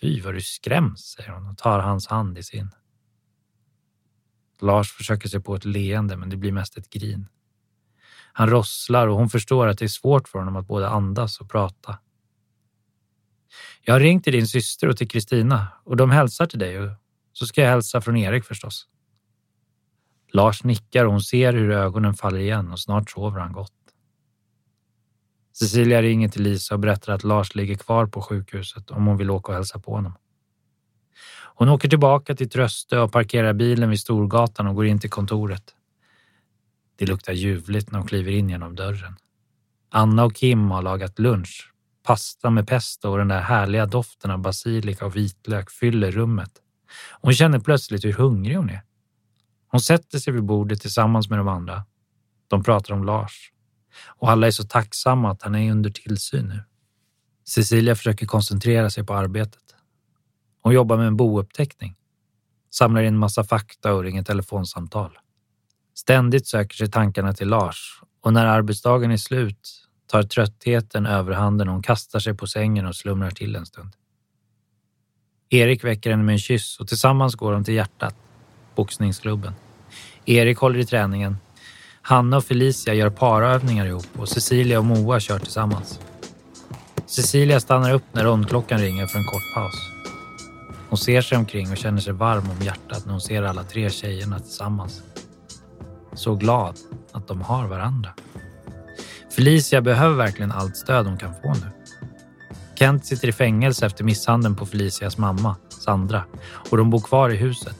Fy 0.00 0.20
vad 0.20 0.34
du 0.34 0.40
skräms, 0.40 1.00
säger 1.00 1.30
hon 1.30 1.46
och 1.46 1.58
tar 1.58 1.78
hans 1.78 2.06
hand 2.06 2.38
i 2.38 2.42
sin. 2.42 2.70
Lars 4.60 4.92
försöker 4.92 5.28
sig 5.28 5.40
på 5.40 5.54
ett 5.54 5.64
leende 5.64 6.16
men 6.16 6.30
det 6.30 6.36
blir 6.36 6.52
mest 6.52 6.76
ett 6.76 6.90
grin. 6.90 7.28
Han 8.32 8.50
rosslar 8.50 9.08
och 9.08 9.16
hon 9.16 9.30
förstår 9.30 9.66
att 9.66 9.78
det 9.78 9.84
är 9.84 9.88
svårt 9.88 10.28
för 10.28 10.38
honom 10.38 10.56
att 10.56 10.66
både 10.66 10.88
andas 10.88 11.40
och 11.40 11.50
prata. 11.50 11.98
Jag 13.82 13.94
har 13.94 14.00
ringt 14.00 14.24
till 14.24 14.32
din 14.32 14.48
syster 14.48 14.88
och 14.88 14.96
till 14.96 15.08
Kristina 15.08 15.68
och 15.84 15.96
de 15.96 16.10
hälsar 16.10 16.46
till 16.46 16.58
dig 16.58 16.80
och 16.80 17.01
så 17.32 17.46
ska 17.46 17.60
jag 17.60 17.70
hälsa 17.70 18.00
från 18.00 18.16
Erik 18.16 18.44
förstås. 18.44 18.88
Lars 20.32 20.64
nickar 20.64 21.04
och 21.04 21.12
hon 21.12 21.22
ser 21.22 21.52
hur 21.52 21.70
ögonen 21.70 22.14
faller 22.14 22.38
igen 22.38 22.72
och 22.72 22.80
snart 22.80 23.10
sover 23.10 23.40
han 23.40 23.52
gott. 23.52 23.72
Cecilia 25.52 26.02
ringer 26.02 26.28
till 26.28 26.42
Lisa 26.42 26.74
och 26.74 26.80
berättar 26.80 27.12
att 27.12 27.24
Lars 27.24 27.54
ligger 27.54 27.74
kvar 27.74 28.06
på 28.06 28.22
sjukhuset 28.22 28.90
om 28.90 29.06
hon 29.06 29.16
vill 29.16 29.30
åka 29.30 29.52
och 29.52 29.56
hälsa 29.56 29.78
på 29.78 29.94
honom. 29.94 30.12
Hon 31.54 31.68
åker 31.68 31.88
tillbaka 31.88 32.34
till 32.34 32.50
Tröste 32.50 32.98
och 32.98 33.12
parkerar 33.12 33.52
bilen 33.52 33.90
vid 33.90 34.00
Storgatan 34.00 34.66
och 34.66 34.74
går 34.74 34.86
in 34.86 34.98
till 34.98 35.10
kontoret. 35.10 35.74
Det 36.96 37.06
luktar 37.06 37.32
ljuvligt 37.32 37.92
när 37.92 37.98
hon 37.98 38.08
kliver 38.08 38.32
in 38.32 38.50
genom 38.50 38.76
dörren. 38.76 39.16
Anna 39.90 40.24
och 40.24 40.34
Kim 40.34 40.70
har 40.70 40.82
lagat 40.82 41.18
lunch. 41.18 41.72
Pasta 42.02 42.50
med 42.50 42.68
pesto 42.68 43.08
och 43.08 43.18
den 43.18 43.28
där 43.28 43.40
härliga 43.40 43.86
doften 43.86 44.30
av 44.30 44.38
basilika 44.38 45.06
och 45.06 45.16
vitlök 45.16 45.70
fyller 45.70 46.10
rummet. 46.10 46.61
Hon 47.20 47.32
känner 47.32 47.58
plötsligt 47.58 48.04
hur 48.04 48.12
hungrig 48.12 48.56
hon 48.56 48.70
är. 48.70 48.82
Hon 49.68 49.80
sätter 49.80 50.18
sig 50.18 50.32
vid 50.32 50.44
bordet 50.44 50.80
tillsammans 50.80 51.30
med 51.30 51.38
de 51.38 51.48
andra. 51.48 51.84
De 52.48 52.62
pratar 52.62 52.94
om 52.94 53.04
Lars 53.04 53.52
och 54.06 54.30
alla 54.30 54.46
är 54.46 54.50
så 54.50 54.64
tacksamma 54.64 55.30
att 55.30 55.42
han 55.42 55.54
är 55.54 55.70
under 55.70 55.90
tillsyn 55.90 56.46
nu. 56.46 56.64
Cecilia 57.44 57.94
försöker 57.94 58.26
koncentrera 58.26 58.90
sig 58.90 59.04
på 59.04 59.14
arbetet. 59.14 59.62
Hon 60.62 60.72
jobbar 60.72 60.96
med 60.96 61.06
en 61.06 61.16
bouppteckning, 61.16 61.96
samlar 62.70 63.02
in 63.02 63.18
massa 63.18 63.44
fakta 63.44 63.94
och 63.94 64.02
ringer 64.02 64.22
telefonsamtal. 64.22 65.18
Ständigt 65.94 66.46
söker 66.46 66.76
sig 66.76 66.90
tankarna 66.90 67.32
till 67.32 67.48
Lars 67.48 68.02
och 68.20 68.32
när 68.32 68.46
arbetsdagen 68.46 69.10
är 69.10 69.16
slut 69.16 69.88
tar 70.06 70.22
tröttheten 70.22 71.06
överhanden 71.06 71.68
och 71.68 71.74
hon 71.74 71.82
kastar 71.82 72.18
sig 72.18 72.34
på 72.34 72.46
sängen 72.46 72.86
och 72.86 72.96
slumrar 72.96 73.30
till 73.30 73.56
en 73.56 73.66
stund. 73.66 73.96
Erik 75.52 75.84
väcker 75.84 76.10
henne 76.10 76.22
med 76.22 76.32
en 76.32 76.38
kyss 76.38 76.80
och 76.80 76.88
tillsammans 76.88 77.34
går 77.34 77.52
de 77.52 77.64
till 77.64 77.74
hjärtat, 77.74 78.14
boxningsklubben. 78.74 79.52
Erik 80.24 80.58
håller 80.58 80.78
i 80.78 80.86
träningen. 80.86 81.36
Hanna 82.02 82.36
och 82.36 82.44
Felicia 82.44 82.94
gör 82.94 83.10
parövningar 83.10 83.86
ihop 83.86 84.06
och 84.16 84.28
Cecilia 84.28 84.78
och 84.78 84.84
Moa 84.84 85.20
kör 85.20 85.38
tillsammans. 85.38 86.00
Cecilia 87.06 87.60
stannar 87.60 87.92
upp 87.92 88.02
när 88.12 88.24
rondklockan 88.24 88.80
ringer 88.80 89.06
för 89.06 89.18
en 89.18 89.24
kort 89.24 89.54
paus. 89.54 89.74
Hon 90.88 90.98
ser 90.98 91.22
sig 91.22 91.38
omkring 91.38 91.70
och 91.70 91.76
känner 91.76 92.00
sig 92.00 92.12
varm 92.12 92.50
om 92.50 92.64
hjärtat 92.64 93.04
när 93.06 93.12
hon 93.12 93.20
ser 93.20 93.42
alla 93.42 93.64
tre 93.64 93.90
tjejerna 93.90 94.38
tillsammans. 94.38 95.02
Så 96.14 96.34
glad 96.34 96.76
att 97.12 97.28
de 97.28 97.40
har 97.40 97.66
varandra. 97.66 98.10
Felicia 99.36 99.80
behöver 99.80 100.16
verkligen 100.16 100.52
allt 100.52 100.76
stöd 100.76 101.06
hon 101.06 101.18
kan 101.18 101.34
få 101.42 101.54
nu. 101.54 101.81
Kent 102.82 103.06
sitter 103.06 103.28
i 103.28 103.32
fängelse 103.32 103.86
efter 103.86 104.04
misshandeln 104.04 104.56
på 104.56 104.66
Felicias 104.66 105.18
mamma, 105.18 105.56
Sandra, 105.68 106.24
och 106.70 106.76
de 106.76 106.90
bor 106.90 107.00
kvar 107.00 107.30
i 107.30 107.36
huset. 107.36 107.76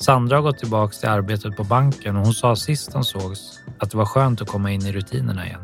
Sandra 0.00 0.36
har 0.36 0.42
gått 0.42 0.58
tillbaka 0.58 0.92
till 0.92 1.08
arbetet 1.08 1.56
på 1.56 1.64
banken 1.64 2.16
och 2.16 2.24
hon 2.24 2.34
sa 2.34 2.56
sist 2.56 2.92
de 2.92 3.04
sågs 3.04 3.40
att 3.78 3.90
det 3.90 3.96
var 3.96 4.04
skönt 4.04 4.42
att 4.42 4.48
komma 4.48 4.70
in 4.70 4.82
i 4.82 4.92
rutinerna 4.92 5.46
igen. 5.46 5.60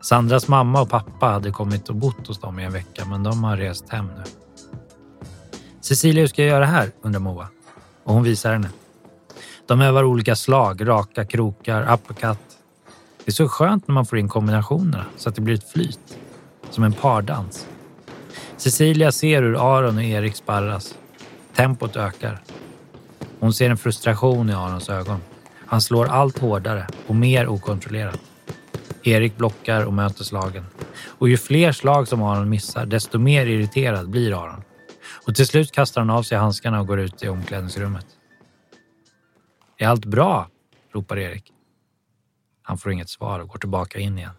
Sandras 0.00 0.48
mamma 0.48 0.80
och 0.80 0.90
pappa 0.90 1.26
hade 1.26 1.50
kommit 1.50 1.88
och 1.88 1.96
bott 1.96 2.26
hos 2.26 2.40
dem 2.40 2.58
i 2.58 2.64
en 2.64 2.72
vecka 2.72 3.04
men 3.04 3.22
de 3.22 3.44
har 3.44 3.56
rest 3.56 3.88
hem 3.88 4.06
nu. 4.06 4.22
Cecilia, 5.80 6.20
hur 6.20 6.28
ska 6.28 6.42
jag 6.42 6.50
göra 6.50 6.66
här? 6.66 6.90
undrar 7.02 7.20
Moa 7.20 7.48
och 8.04 8.14
hon 8.14 8.22
visar 8.22 8.52
henne. 8.52 8.70
De 9.66 9.80
övar 9.80 10.04
olika 10.04 10.36
slag, 10.36 10.88
raka 10.88 11.24
krokar, 11.24 11.92
uppercut. 11.94 12.38
Det 13.24 13.30
är 13.30 13.32
så 13.32 13.48
skönt 13.48 13.88
när 13.88 13.94
man 13.94 14.06
får 14.06 14.18
in 14.18 14.28
kombinationerna 14.28 15.04
så 15.16 15.28
att 15.28 15.34
det 15.34 15.40
blir 15.40 15.54
ett 15.54 15.70
flyt. 15.70 16.18
Som 16.70 16.84
en 16.84 16.92
pardans. 16.92 17.66
Cecilia 18.56 19.12
ser 19.12 19.42
hur 19.42 19.76
Aron 19.76 19.96
och 19.96 20.02
Erik 20.02 20.36
sparras. 20.36 20.94
Tempot 21.54 21.96
ökar. 21.96 22.42
Hon 23.40 23.52
ser 23.52 23.70
en 23.70 23.76
frustration 23.76 24.50
i 24.50 24.52
Arons 24.52 24.88
ögon. 24.88 25.20
Han 25.66 25.80
slår 25.80 26.06
allt 26.06 26.38
hårdare 26.38 26.86
och 27.06 27.14
mer 27.14 27.48
okontrollerat. 27.48 28.20
Erik 29.02 29.36
blockar 29.36 29.84
och 29.84 29.92
möter 29.92 30.24
slagen. 30.24 30.64
Och 31.18 31.28
ju 31.28 31.36
fler 31.36 31.72
slag 31.72 32.08
som 32.08 32.22
Aron 32.22 32.48
missar, 32.48 32.86
desto 32.86 33.18
mer 33.18 33.46
irriterad 33.46 34.10
blir 34.10 34.42
Aron. 34.44 34.62
Och 35.26 35.34
till 35.34 35.46
slut 35.46 35.72
kastar 35.72 36.00
han 36.00 36.10
av 36.10 36.22
sig 36.22 36.38
handskarna 36.38 36.80
och 36.80 36.86
går 36.86 37.00
ut 37.00 37.22
i 37.22 37.28
omklädningsrummet. 37.28 38.06
Är 39.78 39.88
allt 39.88 40.04
bra? 40.04 40.48
ropar 40.92 41.18
Erik. 41.18 41.52
Han 42.62 42.78
får 42.78 42.92
inget 42.92 43.10
svar 43.10 43.40
och 43.40 43.48
går 43.48 43.58
tillbaka 43.58 43.98
in 43.98 44.18
igen. 44.18 44.30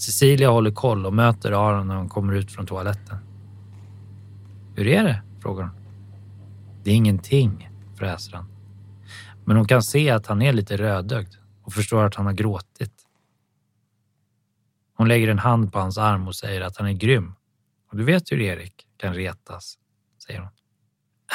Cecilia 0.00 0.50
håller 0.50 0.70
koll 0.70 1.06
och 1.06 1.14
möter 1.14 1.52
Aron 1.52 1.88
när 1.88 1.96
hon 1.96 2.08
kommer 2.08 2.32
ut 2.32 2.52
från 2.52 2.66
toaletten. 2.66 3.18
Hur 4.76 4.86
är 4.86 5.04
det? 5.04 5.22
frågar 5.42 5.64
hon. 5.64 5.74
Det 6.84 6.90
är 6.90 6.94
ingenting, 6.94 7.70
fräser 7.98 8.36
han. 8.36 8.46
Men 9.44 9.56
hon 9.56 9.66
kan 9.66 9.82
se 9.82 10.10
att 10.10 10.26
han 10.26 10.42
är 10.42 10.52
lite 10.52 10.76
rödögd 10.76 11.34
och 11.62 11.72
förstår 11.72 12.04
att 12.04 12.14
han 12.14 12.26
har 12.26 12.32
gråtit. 12.32 12.92
Hon 14.96 15.08
lägger 15.08 15.28
en 15.28 15.38
hand 15.38 15.72
på 15.72 15.78
hans 15.78 15.98
arm 15.98 16.28
och 16.28 16.34
säger 16.34 16.60
att 16.60 16.76
han 16.76 16.86
är 16.86 16.92
grym. 16.92 17.34
Och 17.90 17.96
du 17.96 18.04
vet 18.04 18.32
hur 18.32 18.40
Erik 18.40 18.86
kan 18.96 19.14
retas, 19.14 19.78
säger 20.26 20.40
hon. 20.40 20.50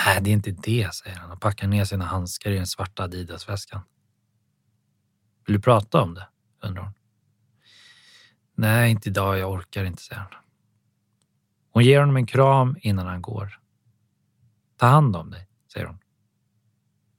Nej, 0.05 0.21
det 0.21 0.29
är 0.29 0.33
inte 0.33 0.51
det, 0.51 0.93
säger 0.93 1.17
han 1.17 1.31
och 1.31 1.41
packar 1.41 1.67
ner 1.67 1.85
sina 1.85 2.05
handskar 2.05 2.51
i 2.51 2.55
den 2.55 2.67
svarta 2.67 3.03
Adidas-väskan. 3.03 3.81
Vill 5.47 5.55
du 5.55 5.61
prata 5.61 6.01
om 6.01 6.13
det? 6.13 6.27
undrar 6.63 6.83
hon. 6.83 6.93
Nej, 8.55 8.91
inte 8.91 9.09
idag. 9.09 9.37
Jag 9.37 9.51
orkar 9.51 9.85
inte, 9.85 10.01
säger 10.01 10.21
han. 10.21 10.31
Hon 11.71 11.83
ger 11.83 11.99
honom 11.99 12.15
en 12.15 12.25
kram 12.25 12.77
innan 12.81 13.07
han 13.07 13.21
går. 13.21 13.59
Ta 14.77 14.85
hand 14.85 15.15
om 15.15 15.31
dig, 15.31 15.47
säger 15.73 15.85
hon. 15.85 15.99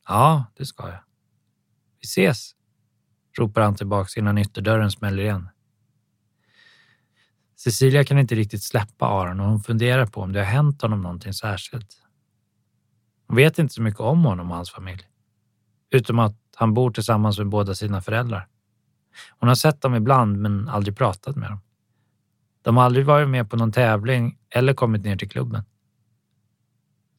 Ja, 0.09 0.45
det 0.57 0.67
ska 0.67 0.89
jag. 0.89 1.01
Vi 2.01 2.05
ses, 2.05 2.55
ropar 3.39 3.61
han 3.61 3.77
tillbaks 3.77 4.17
innan 4.17 4.39
ytterdörren 4.39 4.91
smäller 4.91 5.23
igen. 5.23 5.49
Cecilia 7.57 8.05
kan 8.05 8.19
inte 8.19 8.35
riktigt 8.35 8.63
släppa 8.63 9.07
Aron 9.07 9.41
och 9.41 9.47
hon 9.47 9.61
funderar 9.61 10.07
på 10.07 10.21
om 10.21 10.33
det 10.33 10.39
har 10.39 10.47
hänt 10.47 10.83
honom 10.83 11.03
någonting 11.03 11.33
särskilt. 11.33 12.03
Hon 13.27 13.37
vet 13.37 13.59
inte 13.59 13.75
så 13.75 13.83
mycket 13.83 14.01
om 14.01 14.25
honom 14.25 14.51
och 14.51 14.57
hans 14.57 14.71
familj. 14.71 15.09
Utom 15.91 16.19
att 16.19 16.37
han 16.57 16.75
bor 16.75 16.91
tillsammans 16.91 17.39
med 17.39 17.49
båda 17.49 17.75
sina 17.75 18.01
föräldrar. 18.01 18.49
Hon 19.29 19.49
har 19.49 19.57
sett 19.57 19.81
dem 19.81 19.95
ibland 19.95 20.37
men 20.37 20.69
aldrig 20.69 20.97
pratat 20.97 21.37
med 21.37 21.51
dem. 21.51 21.61
De 22.63 22.77
har 22.77 22.85
aldrig 22.85 23.07
varit 23.07 23.29
med 23.29 23.51
på 23.51 23.57
någon 23.57 23.73
tävling 23.73 24.39
eller 24.51 24.75
kommit 24.75 25.03
ner 25.03 25.17
till 25.17 25.31
klubben. 25.31 25.65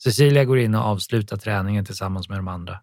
Cecilia 0.03 0.45
går 0.45 0.59
in 0.59 0.75
och 0.75 0.81
avslutar 0.81 1.37
träningen 1.37 1.85
tillsammans 1.85 2.29
med 2.29 2.37
de 2.37 2.47
andra. 2.47 2.81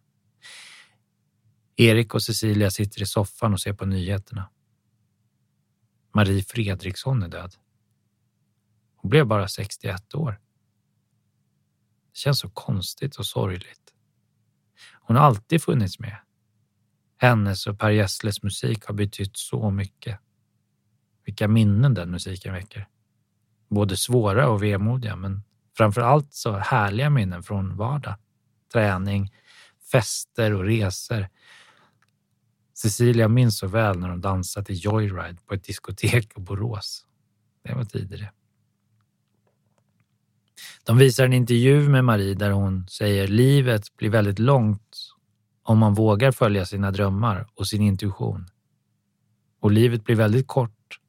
Erik 1.76 2.14
och 2.14 2.22
Cecilia 2.22 2.70
sitter 2.70 3.02
i 3.02 3.06
soffan 3.06 3.52
och 3.52 3.60
ser 3.60 3.72
på 3.72 3.86
nyheterna. 3.86 4.50
Marie 6.14 6.42
Fredriksson 6.42 7.22
är 7.22 7.28
död. 7.28 7.54
Hon 8.96 9.10
blev 9.10 9.26
bara 9.26 9.48
61 9.48 10.14
år. 10.14 10.40
Det 12.12 12.18
känns 12.18 12.38
så 12.38 12.50
konstigt 12.50 13.16
och 13.16 13.26
sorgligt. 13.26 13.94
Hon 15.00 15.16
har 15.16 15.24
alltid 15.24 15.62
funnits 15.62 15.98
med. 15.98 16.16
Hennes 17.24 17.66
och 17.66 17.78
Per 17.78 17.90
Gessles 17.90 18.42
musik 18.42 18.84
har 18.84 18.94
betytt 18.94 19.36
så 19.36 19.70
mycket. 19.70 20.18
Vilka 21.24 21.48
minnen 21.48 21.94
den 21.94 22.10
musiken 22.10 22.52
väcker. 22.52 22.88
Både 23.68 23.96
svåra 23.96 24.48
och 24.48 24.62
vemodiga, 24.62 25.16
men 25.16 25.42
framför 25.76 26.00
allt 26.00 26.34
så 26.34 26.52
härliga 26.52 27.10
minnen 27.10 27.42
från 27.42 27.76
vardag. 27.76 28.14
Träning, 28.72 29.32
fester 29.92 30.54
och 30.54 30.64
resor. 30.64 31.28
Cecilia 32.74 33.28
minns 33.28 33.58
så 33.58 33.66
väl 33.66 33.98
när 33.98 34.08
de 34.08 34.20
dansade 34.20 34.66
till 34.66 34.84
Joyride 34.84 35.38
på 35.46 35.54
ett 35.54 35.64
diskotek 35.64 36.38
i 36.38 36.40
Borås. 36.40 37.06
Det 37.62 37.74
var 37.74 37.84
tider 37.84 38.18
det. 38.18 38.32
De 40.84 40.98
visar 40.98 41.24
en 41.24 41.32
intervju 41.32 41.88
med 41.88 42.04
Marie 42.04 42.34
där 42.34 42.50
hon 42.50 42.88
säger 42.88 43.28
livet 43.28 43.96
blir 43.96 44.10
väldigt 44.10 44.38
långt 44.38 44.83
om 45.64 45.78
man 45.78 45.94
vågar 45.94 46.32
följa 46.32 46.66
sina 46.66 46.90
drömmar 46.90 47.46
och 47.54 47.68
sin 47.68 47.82
intuition. 47.82 48.46
Och 49.60 49.70
livet 49.70 50.04
blir 50.04 50.16
väldigt 50.16 50.46
kort 50.46 51.00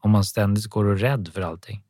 om 0.00 0.10
man 0.10 0.24
ständigt 0.24 0.66
går 0.66 0.84
och 0.84 0.98
rädd 0.98 1.28
för 1.28 1.40
allting. 1.40 1.84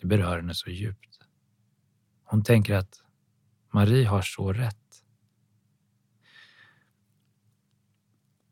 Det 0.00 0.06
berör 0.06 0.36
henne 0.36 0.54
så 0.54 0.70
djupt. 0.70 1.18
Hon 2.24 2.44
tänker 2.44 2.74
att 2.74 3.02
Marie 3.72 4.08
har 4.08 4.22
så 4.22 4.52
rätt. 4.52 4.76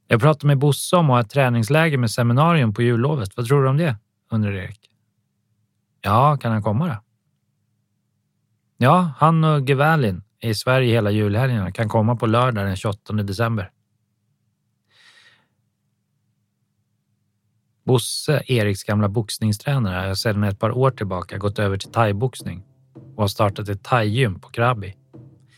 Jag 0.07 0.21
pratade 0.21 0.47
med 0.47 0.59
Bosse 0.59 0.97
om 0.97 1.11
att 1.11 1.15
ha 1.15 1.21
ett 1.21 1.31
träningsläger 1.31 1.99
med 1.99 2.11
seminarium 2.11 2.75
på 2.75 2.83
jullovet. 2.83 3.37
Vad 3.37 3.47
tror 3.47 3.63
du 3.63 3.69
om 3.69 3.77
det? 3.77 3.97
undrar 4.31 4.53
Erik. 4.53 4.91
Ja, 6.01 6.37
kan 6.37 6.53
han 6.53 6.63
komma 6.63 6.87
då? 6.87 7.03
Ja, 8.77 9.13
han 9.19 9.45
och 9.45 9.69
Gevalin 9.69 10.23
i 10.41 10.55
Sverige 10.55 10.93
hela 10.93 11.11
julhelgen. 11.11 11.73
Kan 11.73 11.89
komma 11.89 12.17
på 12.17 12.27
lördag 12.27 12.67
den 12.67 12.77
28 12.77 13.13
december. 13.13 13.71
Bosse, 17.85 18.43
Eriks 18.47 18.85
gamla 18.85 19.09
boxningstränare, 19.09 20.09
har 20.09 20.15
sedan 20.15 20.45
ett 20.45 20.59
par 20.59 20.71
år 20.71 20.91
tillbaka 20.91 21.39
gått 21.39 21.59
över 21.59 21.77
till 21.77 21.93
thaiboxning 21.93 22.65
och 23.17 23.23
har 23.23 23.29
startat 23.29 23.69
ett 23.69 23.85
thaigym 23.85 24.41
på 24.41 24.49
Krabi. 24.49 24.95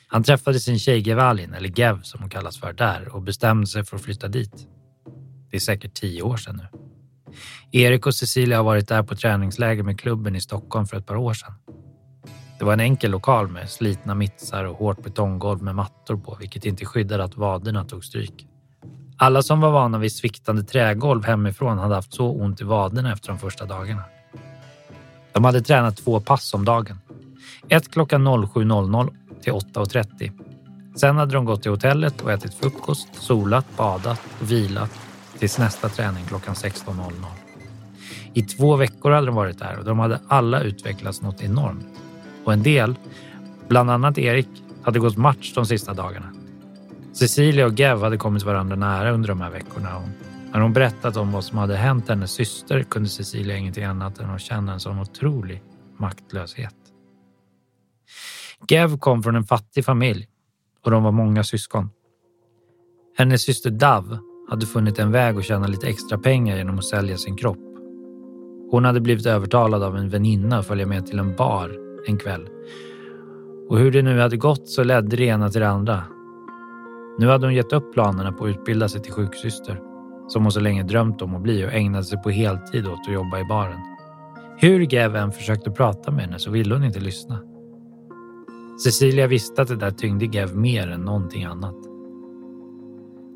Han 0.06 0.22
träffade 0.22 0.60
sin 0.60 0.78
tjej 0.78 1.08
Gevalin, 1.08 1.54
eller 1.54 1.68
Gev 1.78 2.02
som 2.02 2.20
hon 2.20 2.30
kallas 2.30 2.60
för, 2.60 2.72
där 2.72 3.08
och 3.08 3.22
bestämde 3.22 3.66
sig 3.66 3.84
för 3.84 3.96
att 3.96 4.02
flytta 4.02 4.28
dit. 4.28 4.68
Det 5.50 5.56
är 5.56 5.60
säkert 5.60 5.94
tio 5.94 6.22
år 6.22 6.36
sedan 6.36 6.56
nu. 6.56 6.78
Erik 7.72 8.06
och 8.06 8.14
Cecilia 8.14 8.56
har 8.56 8.64
varit 8.64 8.88
där 8.88 9.02
på 9.02 9.16
träningsläger 9.16 9.82
med 9.82 10.00
klubben 10.00 10.36
i 10.36 10.40
Stockholm 10.40 10.86
för 10.86 10.96
ett 10.96 11.06
par 11.06 11.16
år 11.16 11.34
sedan. 11.34 11.54
Det 12.60 12.66
var 12.66 12.72
en 12.72 12.80
enkel 12.80 13.10
lokal 13.10 13.48
med 13.48 13.70
slitna 13.70 14.14
mittsar 14.14 14.64
och 14.64 14.76
hårt 14.76 15.02
betonggolv 15.02 15.62
med 15.62 15.74
mattor 15.74 16.16
på, 16.16 16.36
vilket 16.40 16.64
inte 16.64 16.84
skyddade 16.84 17.24
att 17.24 17.36
vaderna 17.36 17.84
tog 17.84 18.04
stryk. 18.04 18.46
Alla 19.16 19.42
som 19.42 19.60
var 19.60 19.70
vana 19.70 19.98
vid 19.98 20.12
sviktande 20.12 20.62
trägolv 20.62 21.24
hemifrån 21.24 21.78
hade 21.78 21.94
haft 21.94 22.14
så 22.14 22.30
ont 22.30 22.60
i 22.60 22.64
vaderna 22.64 23.12
efter 23.12 23.28
de 23.28 23.38
första 23.38 23.66
dagarna. 23.66 24.02
De 25.32 25.44
hade 25.44 25.62
tränat 25.62 25.96
två 25.96 26.20
pass 26.20 26.54
om 26.54 26.64
dagen. 26.64 27.00
Ett 27.68 27.92
klockan 27.92 28.28
07.00 28.28 29.10
till 29.42 29.52
8.30. 29.52 30.32
Sen 30.96 31.16
hade 31.16 31.34
de 31.34 31.44
gått 31.44 31.62
till 31.62 31.70
hotellet 31.70 32.20
och 32.20 32.32
ätit 32.32 32.54
frukost, 32.54 33.08
solat, 33.14 33.66
badat 33.76 34.20
och 34.40 34.50
vilat 34.50 34.90
tills 35.38 35.58
nästa 35.58 35.88
träning 35.88 36.24
klockan 36.24 36.54
16.00. 36.54 37.12
I 38.34 38.42
två 38.42 38.76
veckor 38.76 39.10
hade 39.10 39.26
de 39.26 39.34
varit 39.34 39.58
där 39.58 39.78
och 39.78 39.84
de 39.84 39.98
hade 39.98 40.20
alla 40.28 40.60
utvecklats 40.60 41.22
något 41.22 41.42
enormt. 41.42 41.86
Och 42.44 42.52
en 42.52 42.62
del, 42.62 42.94
bland 43.68 43.90
annat 43.90 44.18
Erik, 44.18 44.48
hade 44.82 44.98
gått 44.98 45.16
match 45.16 45.52
de 45.54 45.66
sista 45.66 45.94
dagarna. 45.94 46.32
Cecilia 47.12 47.66
och 47.66 47.72
Gev 47.72 48.02
hade 48.02 48.16
kommit 48.16 48.42
varandra 48.42 48.76
nära 48.76 49.10
under 49.10 49.28
de 49.28 49.40
här 49.40 49.50
veckorna. 49.50 49.96
Och 49.96 50.08
när 50.52 50.60
hon 50.60 50.72
berättat 50.72 51.16
om 51.16 51.32
vad 51.32 51.44
som 51.44 51.58
hade 51.58 51.76
hänt 51.76 52.08
hennes 52.08 52.30
syster 52.30 52.82
kunde 52.82 53.08
Cecilia 53.08 53.56
ingenting 53.56 53.84
annat 53.84 54.18
än 54.18 54.30
att 54.30 54.40
känna 54.40 54.72
en 54.72 54.80
sån 54.80 54.98
otrolig 54.98 55.62
maktlöshet. 55.96 56.74
Gev 58.68 58.98
kom 58.98 59.22
från 59.22 59.36
en 59.36 59.44
fattig 59.44 59.84
familj 59.84 60.28
och 60.84 60.90
de 60.90 61.02
var 61.02 61.12
många 61.12 61.44
syskon. 61.44 61.90
Hennes 63.18 63.42
syster 63.42 63.70
Dav 63.70 64.18
hade 64.50 64.66
funnit 64.66 64.98
en 64.98 65.12
väg 65.12 65.36
att 65.36 65.44
tjäna 65.44 65.66
lite 65.66 65.88
extra 65.88 66.18
pengar 66.18 66.56
genom 66.56 66.78
att 66.78 66.84
sälja 66.84 67.16
sin 67.16 67.36
kropp. 67.36 67.58
Hon 68.70 68.84
hade 68.84 69.00
blivit 69.00 69.26
övertalad 69.26 69.82
av 69.82 69.96
en 69.96 70.08
väninna 70.08 70.58
att 70.58 70.66
följa 70.66 70.86
med 70.86 71.06
till 71.06 71.18
en 71.18 71.36
bar 71.36 71.89
en 72.06 72.18
kväll. 72.18 72.48
Och 73.68 73.78
hur 73.78 73.90
det 73.90 74.02
nu 74.02 74.18
hade 74.18 74.36
gått 74.36 74.68
så 74.68 74.84
ledde 74.84 75.16
det 75.16 75.24
ena 75.24 75.50
till 75.50 75.60
det 75.60 75.68
andra. 75.68 76.04
Nu 77.18 77.26
hade 77.26 77.46
hon 77.46 77.54
gett 77.54 77.72
upp 77.72 77.92
planerna 77.92 78.32
på 78.32 78.44
att 78.44 78.50
utbilda 78.50 78.88
sig 78.88 79.02
till 79.02 79.12
sjuksyster, 79.12 79.80
som 80.28 80.42
hon 80.42 80.52
så 80.52 80.60
länge 80.60 80.82
drömt 80.82 81.22
om 81.22 81.34
att 81.34 81.42
bli 81.42 81.66
och 81.66 81.72
ägnade 81.72 82.04
sig 82.04 82.22
på 82.22 82.30
heltid 82.30 82.86
åt 82.86 83.08
att 83.08 83.14
jobba 83.14 83.40
i 83.40 83.44
baren. 83.44 83.80
Hur 84.58 84.80
Gev 84.80 85.16
än 85.16 85.32
försökte 85.32 85.70
prata 85.70 86.10
med 86.10 86.24
henne 86.24 86.38
så 86.38 86.50
ville 86.50 86.74
hon 86.74 86.84
inte 86.84 87.00
lyssna. 87.00 87.38
Cecilia 88.84 89.26
visste 89.26 89.62
att 89.62 89.68
det 89.68 89.76
där 89.76 89.90
tyngde 89.90 90.24
Gev 90.24 90.56
mer 90.56 90.88
än 90.88 91.00
någonting 91.00 91.44
annat. 91.44 91.76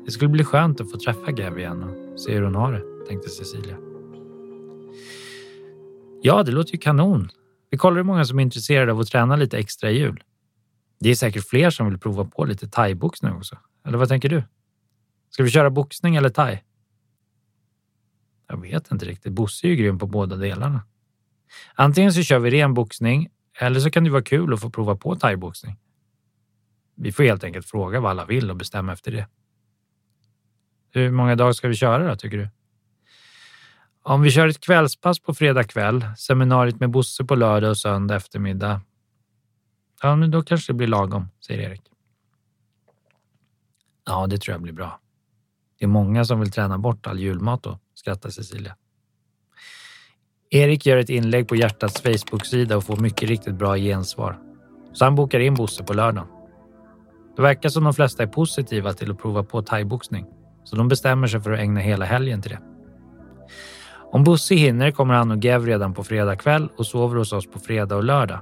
Det 0.05 0.11
skulle 0.11 0.29
bli 0.29 0.43
skönt 0.43 0.81
att 0.81 0.91
få 0.91 0.97
träffa 0.97 1.31
Gev 1.31 1.59
igen 1.59 1.83
och 1.83 2.19
se 2.19 2.33
hur 2.33 2.41
hon 2.41 2.55
har 2.55 2.71
det, 2.71 3.05
tänkte 3.07 3.29
Cecilia. 3.29 3.77
Ja, 6.21 6.43
det 6.43 6.51
låter 6.51 6.73
ju 6.73 6.79
kanon. 6.79 7.29
Vi 7.75 7.79
kollar 7.79 7.97
hur 7.97 8.03
många 8.03 8.25
som 8.25 8.39
är 8.39 8.43
intresserade 8.43 8.91
av 8.91 8.99
att 8.99 9.07
träna 9.07 9.35
lite 9.35 9.57
extra 9.57 9.91
i 9.91 9.97
jul. 9.97 10.23
Det 10.99 11.09
är 11.09 11.15
säkert 11.15 11.47
fler 11.49 11.69
som 11.69 11.89
vill 11.89 11.99
prova 11.99 12.25
på 12.25 12.45
lite 12.45 12.67
thaiboxning 12.67 13.33
också. 13.33 13.57
Eller 13.85 13.97
vad 13.97 14.09
tänker 14.09 14.29
du? 14.29 14.43
Ska 15.29 15.43
vi 15.43 15.49
köra 15.49 15.69
boxning 15.69 16.15
eller 16.15 16.29
thai? 16.29 16.59
Jag 18.47 18.61
vet 18.61 18.91
inte 18.91 19.05
riktigt. 19.05 19.33
Bosse 19.33 19.67
är 19.67 19.69
ju 19.69 19.75
grym 19.75 19.99
på 19.99 20.07
båda 20.07 20.35
delarna. 20.35 20.81
Antingen 21.73 22.13
så 22.13 22.23
kör 22.23 22.39
vi 22.39 22.49
ren 22.49 22.73
boxning 22.73 23.29
eller 23.59 23.79
så 23.79 23.91
kan 23.91 24.03
det 24.03 24.09
vara 24.09 24.23
kul 24.23 24.53
att 24.53 24.61
få 24.61 24.69
prova 24.69 24.95
på 24.95 25.15
thaiboxning. 25.15 25.75
Vi 26.95 27.11
får 27.11 27.23
helt 27.23 27.43
enkelt 27.43 27.65
fråga 27.65 27.99
vad 27.99 28.11
alla 28.11 28.25
vill 28.25 28.49
och 28.49 28.57
bestämma 28.57 28.93
efter 28.93 29.11
det. 29.11 29.27
Hur 30.91 31.11
många 31.11 31.35
dagar 31.35 31.51
ska 31.51 31.67
vi 31.67 31.75
köra 31.75 32.07
då, 32.07 32.15
tycker 32.15 32.37
du? 32.37 32.49
Om 34.07 34.21
vi 34.21 34.31
kör 34.31 34.47
ett 34.47 34.59
kvällspass 34.59 35.19
på 35.19 35.33
fredag 35.33 35.63
kväll, 35.63 36.05
seminariet 36.17 36.79
med 36.79 36.89
Bosse 36.89 37.25
på 37.25 37.35
lördag 37.35 37.69
och 37.69 37.77
söndag 37.77 38.15
eftermiddag. 38.15 38.81
Ja, 40.01 40.15
men 40.15 40.31
då 40.31 40.43
kanske 40.43 40.73
det 40.73 40.77
blir 40.77 40.87
lagom, 40.87 41.29
säger 41.47 41.69
Erik. 41.69 41.81
Ja, 44.05 44.27
det 44.27 44.37
tror 44.37 44.53
jag 44.53 44.61
blir 44.61 44.73
bra. 44.73 44.99
Det 45.79 45.85
är 45.85 45.89
många 45.89 46.25
som 46.25 46.39
vill 46.39 46.51
träna 46.51 46.77
bort 46.77 47.07
all 47.07 47.19
julmat 47.19 47.63
då, 47.63 47.79
skrattar 47.93 48.29
Cecilia. 48.29 48.75
Erik 50.49 50.85
gör 50.85 50.97
ett 50.97 51.09
inlägg 51.09 51.47
på 51.47 51.55
Hjärtats 51.55 52.01
Facebook-sida 52.01 52.77
och 52.77 52.83
får 52.83 52.97
mycket 52.97 53.29
riktigt 53.29 53.55
bra 53.55 53.77
gensvar. 53.77 54.39
Så 54.93 55.05
han 55.05 55.15
bokar 55.15 55.39
in 55.39 55.53
Bosse 55.53 55.83
på 55.83 55.93
lördagen. 55.93 56.27
Det 57.35 57.41
verkar 57.41 57.69
som 57.69 57.83
de 57.83 57.93
flesta 57.93 58.23
är 58.23 58.27
positiva 58.27 58.93
till 58.93 59.11
att 59.11 59.19
prova 59.19 59.43
på 59.43 59.61
thaiboxning, 59.61 60.25
så 60.63 60.75
de 60.75 60.87
bestämmer 60.87 61.27
sig 61.27 61.41
för 61.41 61.51
att 61.51 61.59
ägna 61.59 61.79
hela 61.79 62.05
helgen 62.05 62.41
till 62.41 62.51
det. 62.51 62.74
Om 64.11 64.23
Bosse 64.23 64.55
hinner 64.55 64.91
kommer 64.91 65.13
han 65.13 65.31
och 65.31 65.43
Gev 65.43 65.65
redan 65.65 65.93
på 65.93 66.03
fredag 66.03 66.35
kväll 66.35 66.69
och 66.77 66.85
sover 66.85 67.17
hos 67.17 67.33
oss 67.33 67.51
på 67.51 67.59
fredag 67.59 67.95
och 67.95 68.03
lördag. 68.03 68.39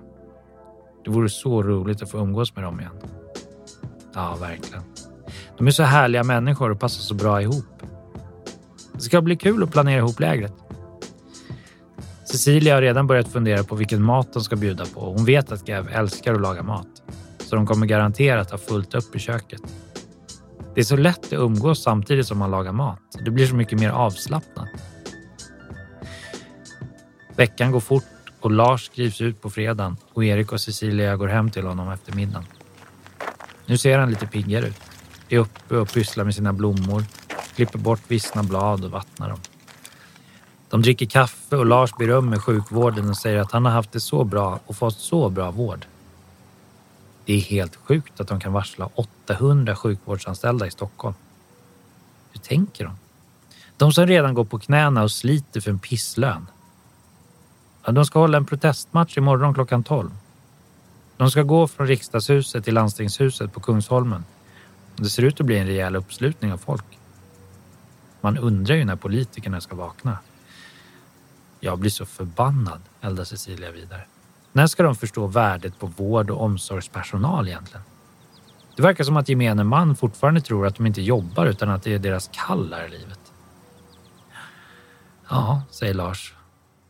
Det 1.06 1.12
vore 1.12 1.30
så 1.30 1.63
roligt 1.63 2.02
att 2.02 2.12
få 2.12 2.17
umgås 2.17 2.56
med 2.56 2.63
dem 2.63 2.80
igen. 2.80 2.93
Ja, 4.13 4.38
verkligen. 4.41 4.84
De 5.58 5.67
är 5.67 5.71
så 5.71 5.84
härliga 5.84 6.23
människor 6.23 6.71
och 6.71 6.80
passar 6.80 7.02
så 7.02 7.13
bra 7.13 7.41
ihop. 7.41 7.65
Det 8.93 9.02
ska 9.02 9.21
bli 9.21 9.36
kul 9.36 9.63
att 9.63 9.71
planera 9.71 9.97
ihop 9.97 10.19
lägret. 10.19 10.54
Cecilia 12.26 12.76
har 12.76 12.82
redan 12.82 13.08
börjat 13.08 13.28
fundera 13.28 13.63
på 13.63 13.76
vilken 13.76 14.04
mat 14.04 14.34
de 14.34 14.43
ska 14.43 14.56
bjuda 14.56 14.86
på. 14.86 14.99
Hon 14.99 15.26
vet 15.26 15.52
att 15.52 15.65
Gav 15.65 15.89
älskar 15.89 16.34
att 16.34 16.41
laga 16.41 16.63
mat, 16.63 16.88
så 17.38 17.56
de 17.56 17.67
kommer 17.67 17.86
garanterat 17.86 18.52
ha 18.52 18.58
fullt 18.58 18.95
upp 18.95 19.15
i 19.15 19.19
köket. 19.19 19.62
Det 20.76 20.82
är 20.82 20.86
så 20.86 20.95
lätt 20.95 21.26
att 21.26 21.34
umgås 21.34 21.84
samtidigt 21.84 22.28
som 22.28 22.38
man 22.38 22.52
lagar 22.52 22.71
mat. 22.71 22.99
Det 23.26 23.32
blir 23.32 23.47
så 23.47 23.56
mycket 23.56 23.80
mer 23.80 23.89
avslappnat. 23.89 24.69
Veckan 27.35 27.71
går 27.71 27.79
fort 27.79 28.03
och 28.39 28.51
Lars 28.51 28.85
skrivs 28.85 29.21
ut 29.21 29.41
på 29.41 29.49
fredagen 29.49 29.97
och 30.13 30.25
Erik 30.25 30.51
och 30.51 30.61
Cecilia 30.61 31.15
går 31.15 31.27
hem 31.27 31.51
till 31.51 31.65
honom 31.65 31.91
efter 31.91 32.15
middagen. 32.15 32.45
Nu 33.65 33.77
ser 33.77 33.99
han 33.99 34.09
lite 34.09 34.27
piggare 34.27 34.67
ut. 34.67 34.81
Är 35.29 35.37
uppe 35.37 35.77
och 35.77 35.93
pysslar 35.93 36.25
med 36.25 36.35
sina 36.35 36.53
blommor, 36.53 37.03
klipper 37.55 37.79
bort 37.79 38.01
vissna 38.07 38.43
blad 38.43 38.85
och 38.85 38.91
vattnar 38.91 39.29
dem. 39.29 39.39
De 40.69 40.81
dricker 40.81 41.05
kaffe 41.05 41.55
och 41.55 41.65
Lars 41.65 41.91
berömmer 41.97 42.37
sjukvården 42.37 43.09
och 43.09 43.17
säger 43.17 43.39
att 43.39 43.51
han 43.51 43.65
har 43.65 43.71
haft 43.71 43.91
det 43.91 43.99
så 43.99 44.23
bra 44.23 44.59
och 44.65 44.75
fått 44.75 44.99
så 44.99 45.29
bra 45.29 45.51
vård. 45.51 45.85
Det 47.25 47.33
är 47.33 47.41
helt 47.41 47.75
sjukt 47.75 48.19
att 48.19 48.27
de 48.27 48.39
kan 48.39 48.53
varsla 48.53 48.89
800 48.95 49.75
sjukvårdsanställda 49.75 50.67
i 50.67 50.71
Stockholm. 50.71 51.15
Hur 52.31 52.39
tänker 52.39 52.85
de? 52.85 52.97
De 53.77 53.91
som 53.91 54.07
redan 54.07 54.33
går 54.33 54.45
på 54.45 54.59
knäna 54.59 55.03
och 55.03 55.11
sliter 55.11 55.61
för 55.61 55.71
en 55.71 55.79
pisslön. 55.79 56.47
De 57.85 58.05
ska 58.05 58.19
hålla 58.19 58.37
en 58.37 58.45
protestmatch 58.45 59.17
imorgon 59.17 59.53
klockan 59.53 59.83
12. 59.83 60.11
De 61.17 61.31
ska 61.31 61.43
gå 61.43 61.67
från 61.67 61.87
riksdagshuset 61.87 62.63
till 62.63 62.73
landstingshuset 62.73 63.53
på 63.53 63.59
Kungsholmen. 63.59 64.25
Det 64.95 65.09
ser 65.09 65.23
ut 65.23 65.39
att 65.39 65.45
bli 65.45 65.57
en 65.57 65.67
rejäl 65.67 65.95
uppslutning 65.95 66.53
av 66.53 66.57
folk. 66.57 66.99
Man 68.21 68.37
undrar 68.37 68.75
ju 68.75 68.85
när 68.85 68.95
politikerna 68.95 69.61
ska 69.61 69.75
vakna. 69.75 70.17
Jag 71.59 71.79
blir 71.79 71.89
så 71.89 72.05
förbannad, 72.05 72.81
eldar 73.01 73.23
Cecilia 73.23 73.71
vidare. 73.71 74.01
När 74.51 74.67
ska 74.67 74.83
de 74.83 74.95
förstå 74.95 75.27
värdet 75.27 75.79
på 75.79 75.87
vård 75.87 76.29
och 76.29 76.41
omsorgspersonal 76.41 77.47
egentligen? 77.47 77.83
Det 78.75 78.81
verkar 78.81 79.03
som 79.03 79.17
att 79.17 79.29
gemene 79.29 79.63
man 79.63 79.95
fortfarande 79.95 80.41
tror 80.41 80.67
att 80.67 80.75
de 80.75 80.85
inte 80.85 81.01
jobbar 81.01 81.45
utan 81.45 81.69
att 81.69 81.83
det 81.83 81.93
är 81.93 81.99
deras 81.99 82.29
kall 82.33 82.73
här 82.73 82.85
i 82.85 82.89
livet. 82.89 83.19
Ja, 85.29 85.61
säger 85.69 85.93
Lars. 85.93 86.33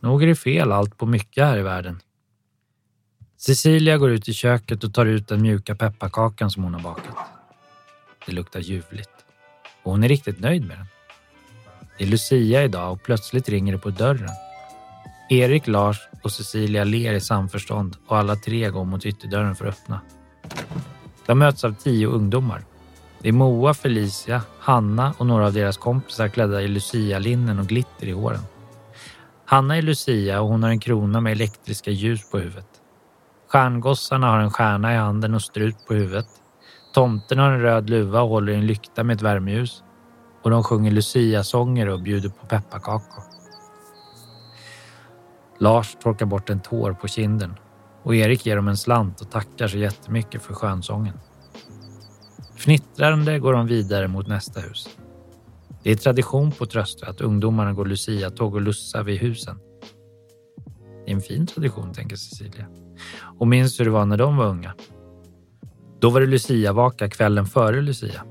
Nog 0.04 0.22
är 0.22 0.26
det 0.26 0.34
fel 0.34 0.72
allt 0.72 0.98
på 0.98 1.06
mycket 1.06 1.44
här 1.44 1.58
i 1.58 1.62
världen. 1.62 2.00
Cecilia 3.36 3.98
går 3.98 4.10
ut 4.10 4.28
i 4.28 4.32
köket 4.32 4.84
och 4.84 4.94
tar 4.94 5.06
ut 5.06 5.28
den 5.28 5.42
mjuka 5.42 5.74
pepparkakan 5.74 6.50
som 6.50 6.62
hon 6.64 6.74
har 6.74 6.80
bakat. 6.80 7.16
Det 8.26 8.32
luktar 8.32 8.60
ljuvligt 8.60 9.10
och 9.82 9.90
hon 9.90 10.04
är 10.04 10.08
riktigt 10.08 10.40
nöjd 10.40 10.66
med 10.66 10.78
den. 10.78 10.86
Det 11.98 12.04
är 12.04 12.08
Lucia 12.08 12.64
idag 12.64 12.92
och 12.92 13.02
plötsligt 13.02 13.48
ringer 13.48 13.72
det 13.72 13.78
på 13.78 13.90
dörren. 13.90 14.30
Erik, 15.30 15.66
Lars 15.66 16.00
och 16.22 16.32
Cecilia 16.32 16.84
ler 16.84 17.12
i 17.12 17.20
samförstånd 17.20 17.96
och 18.06 18.16
alla 18.16 18.36
tre 18.36 18.70
går 18.70 18.84
mot 18.84 19.06
ytterdörren 19.06 19.56
för 19.56 19.66
att 19.66 19.74
öppna. 19.74 20.00
De 21.26 21.38
möts 21.38 21.64
av 21.64 21.74
tio 21.74 22.06
ungdomar. 22.06 22.64
Det 23.18 23.28
är 23.28 23.32
Moa, 23.32 23.74
Felicia, 23.74 24.42
Hanna 24.58 25.14
och 25.18 25.26
några 25.26 25.46
av 25.46 25.52
deras 25.52 25.76
kompisar 25.76 26.28
klädda 26.28 26.62
i 26.62 26.68
Lucia-linnen 26.68 27.58
och 27.58 27.66
glitter 27.66 28.06
i 28.06 28.12
håren. 28.12 28.42
Hanna 29.46 29.76
är 29.76 29.82
Lucia 29.82 30.40
och 30.40 30.48
hon 30.48 30.62
har 30.62 30.70
en 30.70 30.80
krona 30.80 31.20
med 31.20 31.32
elektriska 31.32 31.90
ljus 31.90 32.30
på 32.30 32.38
huvudet. 32.38 32.66
Stjärngossarna 33.48 34.30
har 34.30 34.38
en 34.38 34.50
stjärna 34.50 34.94
i 34.94 34.96
handen 34.96 35.34
och 35.34 35.42
strut 35.42 35.86
på 35.86 35.94
huvudet. 35.94 36.26
Tomten 36.94 37.38
har 37.38 37.50
en 37.50 37.60
röd 37.60 37.90
luva 37.90 38.22
och 38.22 38.28
håller 38.28 38.52
i 38.52 38.56
en 38.56 38.66
lykta 38.66 39.04
med 39.04 39.14
ett 39.14 39.22
värmeljus. 39.22 39.82
Och 40.42 40.50
de 40.50 40.62
sjunger 40.62 40.90
Lucia-sånger 40.90 41.88
och 41.88 42.02
bjuder 42.02 42.28
på 42.28 42.46
pepparkakor. 42.46 43.24
Lars 45.58 45.96
torkar 46.02 46.26
bort 46.26 46.50
en 46.50 46.60
tår 46.60 46.92
på 46.92 47.08
kinden 47.08 47.54
och 48.02 48.14
Erik 48.14 48.46
ger 48.46 48.56
dem 48.56 48.68
en 48.68 48.76
slant 48.76 49.20
och 49.20 49.30
tackar 49.30 49.68
så 49.68 49.78
jättemycket 49.78 50.42
för 50.42 50.54
skönsången. 50.54 51.20
Fnittrande 52.56 53.38
går 53.38 53.52
de 53.52 53.66
vidare 53.66 54.08
mot 54.08 54.26
nästa 54.26 54.60
hus. 54.60 54.88
Det 55.84 55.90
är 55.90 55.96
tradition 55.96 56.50
på 56.50 56.66
Tröstö 56.66 57.06
att 57.06 57.20
ungdomarna 57.20 57.72
går 57.72 57.86
Lucia-tåg 57.86 58.54
och 58.54 58.60
lussar 58.60 59.02
vid 59.02 59.18
husen. 59.18 59.58
Det 61.04 61.10
är 61.10 61.14
en 61.14 61.20
fin 61.20 61.46
tradition, 61.46 61.92
tänker 61.92 62.16
Cecilia. 62.16 62.66
Och 63.38 63.48
minns 63.48 63.80
hur 63.80 63.84
det 63.84 63.90
var 63.90 64.06
när 64.06 64.16
de 64.16 64.36
var 64.36 64.46
unga. 64.46 64.74
Då 66.00 66.10
var 66.10 66.20
det 66.20 66.26
Lucia-vaka 66.26 67.10
kvällen 67.10 67.46
före 67.46 67.80
Lucia. 67.80 68.24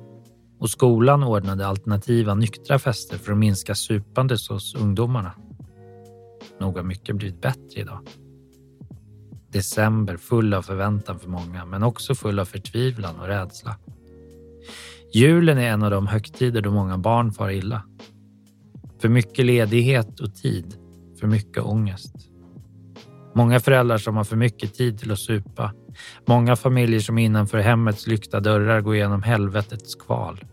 Och 0.59 0.69
skolan 0.69 1.23
ordnade 1.23 1.67
alternativa 1.67 2.35
nyktra 2.35 2.79
fester 2.79 3.17
för 3.17 3.31
att 3.31 3.37
minska 3.37 3.75
supandet 3.75 4.47
hos 4.47 4.75
ungdomarna. 4.75 5.31
Nog 6.59 6.75
har 6.75 6.83
mycket 6.83 7.15
blivit 7.15 7.41
bättre 7.41 7.81
idag. 7.81 7.99
December 9.51 10.17
full 10.17 10.53
av 10.53 10.61
förväntan 10.61 11.19
för 11.19 11.29
många, 11.29 11.65
men 11.65 11.83
också 11.83 12.15
full 12.15 12.39
av 12.39 12.45
förtvivlan 12.45 13.19
och 13.19 13.27
rädsla. 13.27 13.75
Julen 15.15 15.57
är 15.57 15.69
en 15.69 15.83
av 15.83 15.91
de 15.91 16.07
högtider 16.07 16.61
då 16.61 16.71
många 16.71 16.97
barn 16.97 17.31
far 17.31 17.49
illa. 17.49 17.83
För 19.01 19.09
mycket 19.09 19.45
ledighet 19.45 20.19
och 20.19 20.35
tid, 20.35 20.75
för 21.19 21.27
mycket 21.27 21.63
ångest. 21.63 22.15
Många 23.35 23.59
föräldrar 23.59 23.97
som 23.97 24.17
har 24.17 24.23
för 24.23 24.35
mycket 24.35 24.73
tid 24.73 24.99
till 24.99 25.11
att 25.11 25.19
supa. 25.19 25.73
Många 26.25 26.55
familjer 26.55 26.99
som 26.99 27.17
innanför 27.17 27.57
hemmets 27.57 28.07
lyckta 28.07 28.39
dörrar 28.39 28.81
går 28.81 28.95
igenom 28.95 29.23
helvetets 29.23 29.95
kval. 29.95 30.45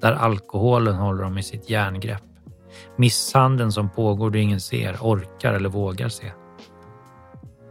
Där 0.00 0.12
alkoholen 0.12 0.94
håller 0.94 1.22
dem 1.22 1.38
i 1.38 1.42
sitt 1.42 1.70
järngrepp. 1.70 2.22
Misshandeln 2.96 3.72
som 3.72 3.90
pågår 3.90 4.30
då 4.30 4.38
ingen 4.38 4.60
ser, 4.60 4.96
orkar 5.00 5.52
eller 5.52 5.68
vågar 5.68 6.08
se. 6.08 6.32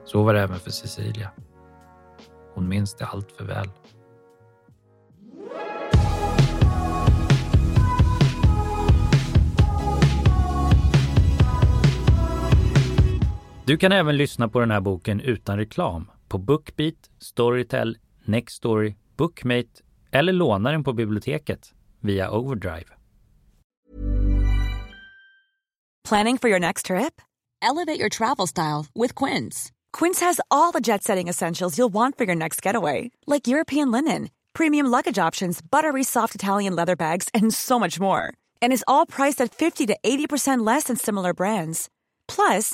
Så 0.06 0.24
var 0.24 0.34
det 0.34 0.42
även 0.42 0.60
för 0.60 0.72
Cecilia. 0.72 1.32
Hon 2.54 2.68
minns 2.68 2.96
det 2.96 3.06
allt 3.06 3.32
för 3.32 3.46
väl. 3.46 3.70
Du 13.68 13.78
kan 13.78 13.92
även 13.92 14.18
lyssna 14.18 14.50
på 14.50 14.60
den 14.60 14.72
här 14.72 14.82
boken 14.82 15.20
utan 15.20 15.58
reklam 15.58 16.12
på 16.28 16.38
Bookbeat, 16.38 17.10
Storytel, 17.20 17.98
Nextory, 18.26 18.96
Bookmate 19.18 19.82
eller 20.12 20.34
låna 20.34 20.72
den 20.72 20.84
på 20.84 20.94
biblioteket 20.94 21.74
via 22.02 22.30
Overdrive. 22.30 22.86
Planning 26.10 26.38
for 26.38 26.50
your 26.50 26.60
next 26.60 26.86
trip? 26.86 27.22
Elevate 27.62 28.00
your 28.00 28.10
travel 28.10 28.48
style 28.48 28.86
with 28.96 29.26
Quince. 29.26 29.72
Quince 30.00 30.26
has 30.26 30.40
all 30.52 30.72
the 30.72 30.92
jet-setting 30.92 31.30
essentials 31.30 31.78
you'll 31.78 31.94
want 31.94 32.18
for 32.18 32.26
your 32.26 32.36
next 32.36 32.66
getaway, 32.66 33.10
like 33.26 33.52
European 33.52 33.92
linen, 33.92 34.30
premium 34.54 34.92
luggage 34.92 35.28
options, 35.28 35.62
buttery 35.72 36.04
soft 36.04 36.36
Italian 36.36 36.76
leather 36.76 36.96
bags, 36.96 37.30
and 37.34 37.54
so 37.54 37.80
much 37.80 38.00
more. 38.00 38.22
And 38.62 38.74
is 38.74 38.84
all 38.88 39.06
priced 39.08 39.42
at 39.44 39.56
50 39.56 39.88
to 39.88 39.98
80% 40.06 40.66
less 40.66 40.84
than 40.84 40.98
similar 40.98 41.34
brands. 41.34 41.90
Plus, 42.28 42.74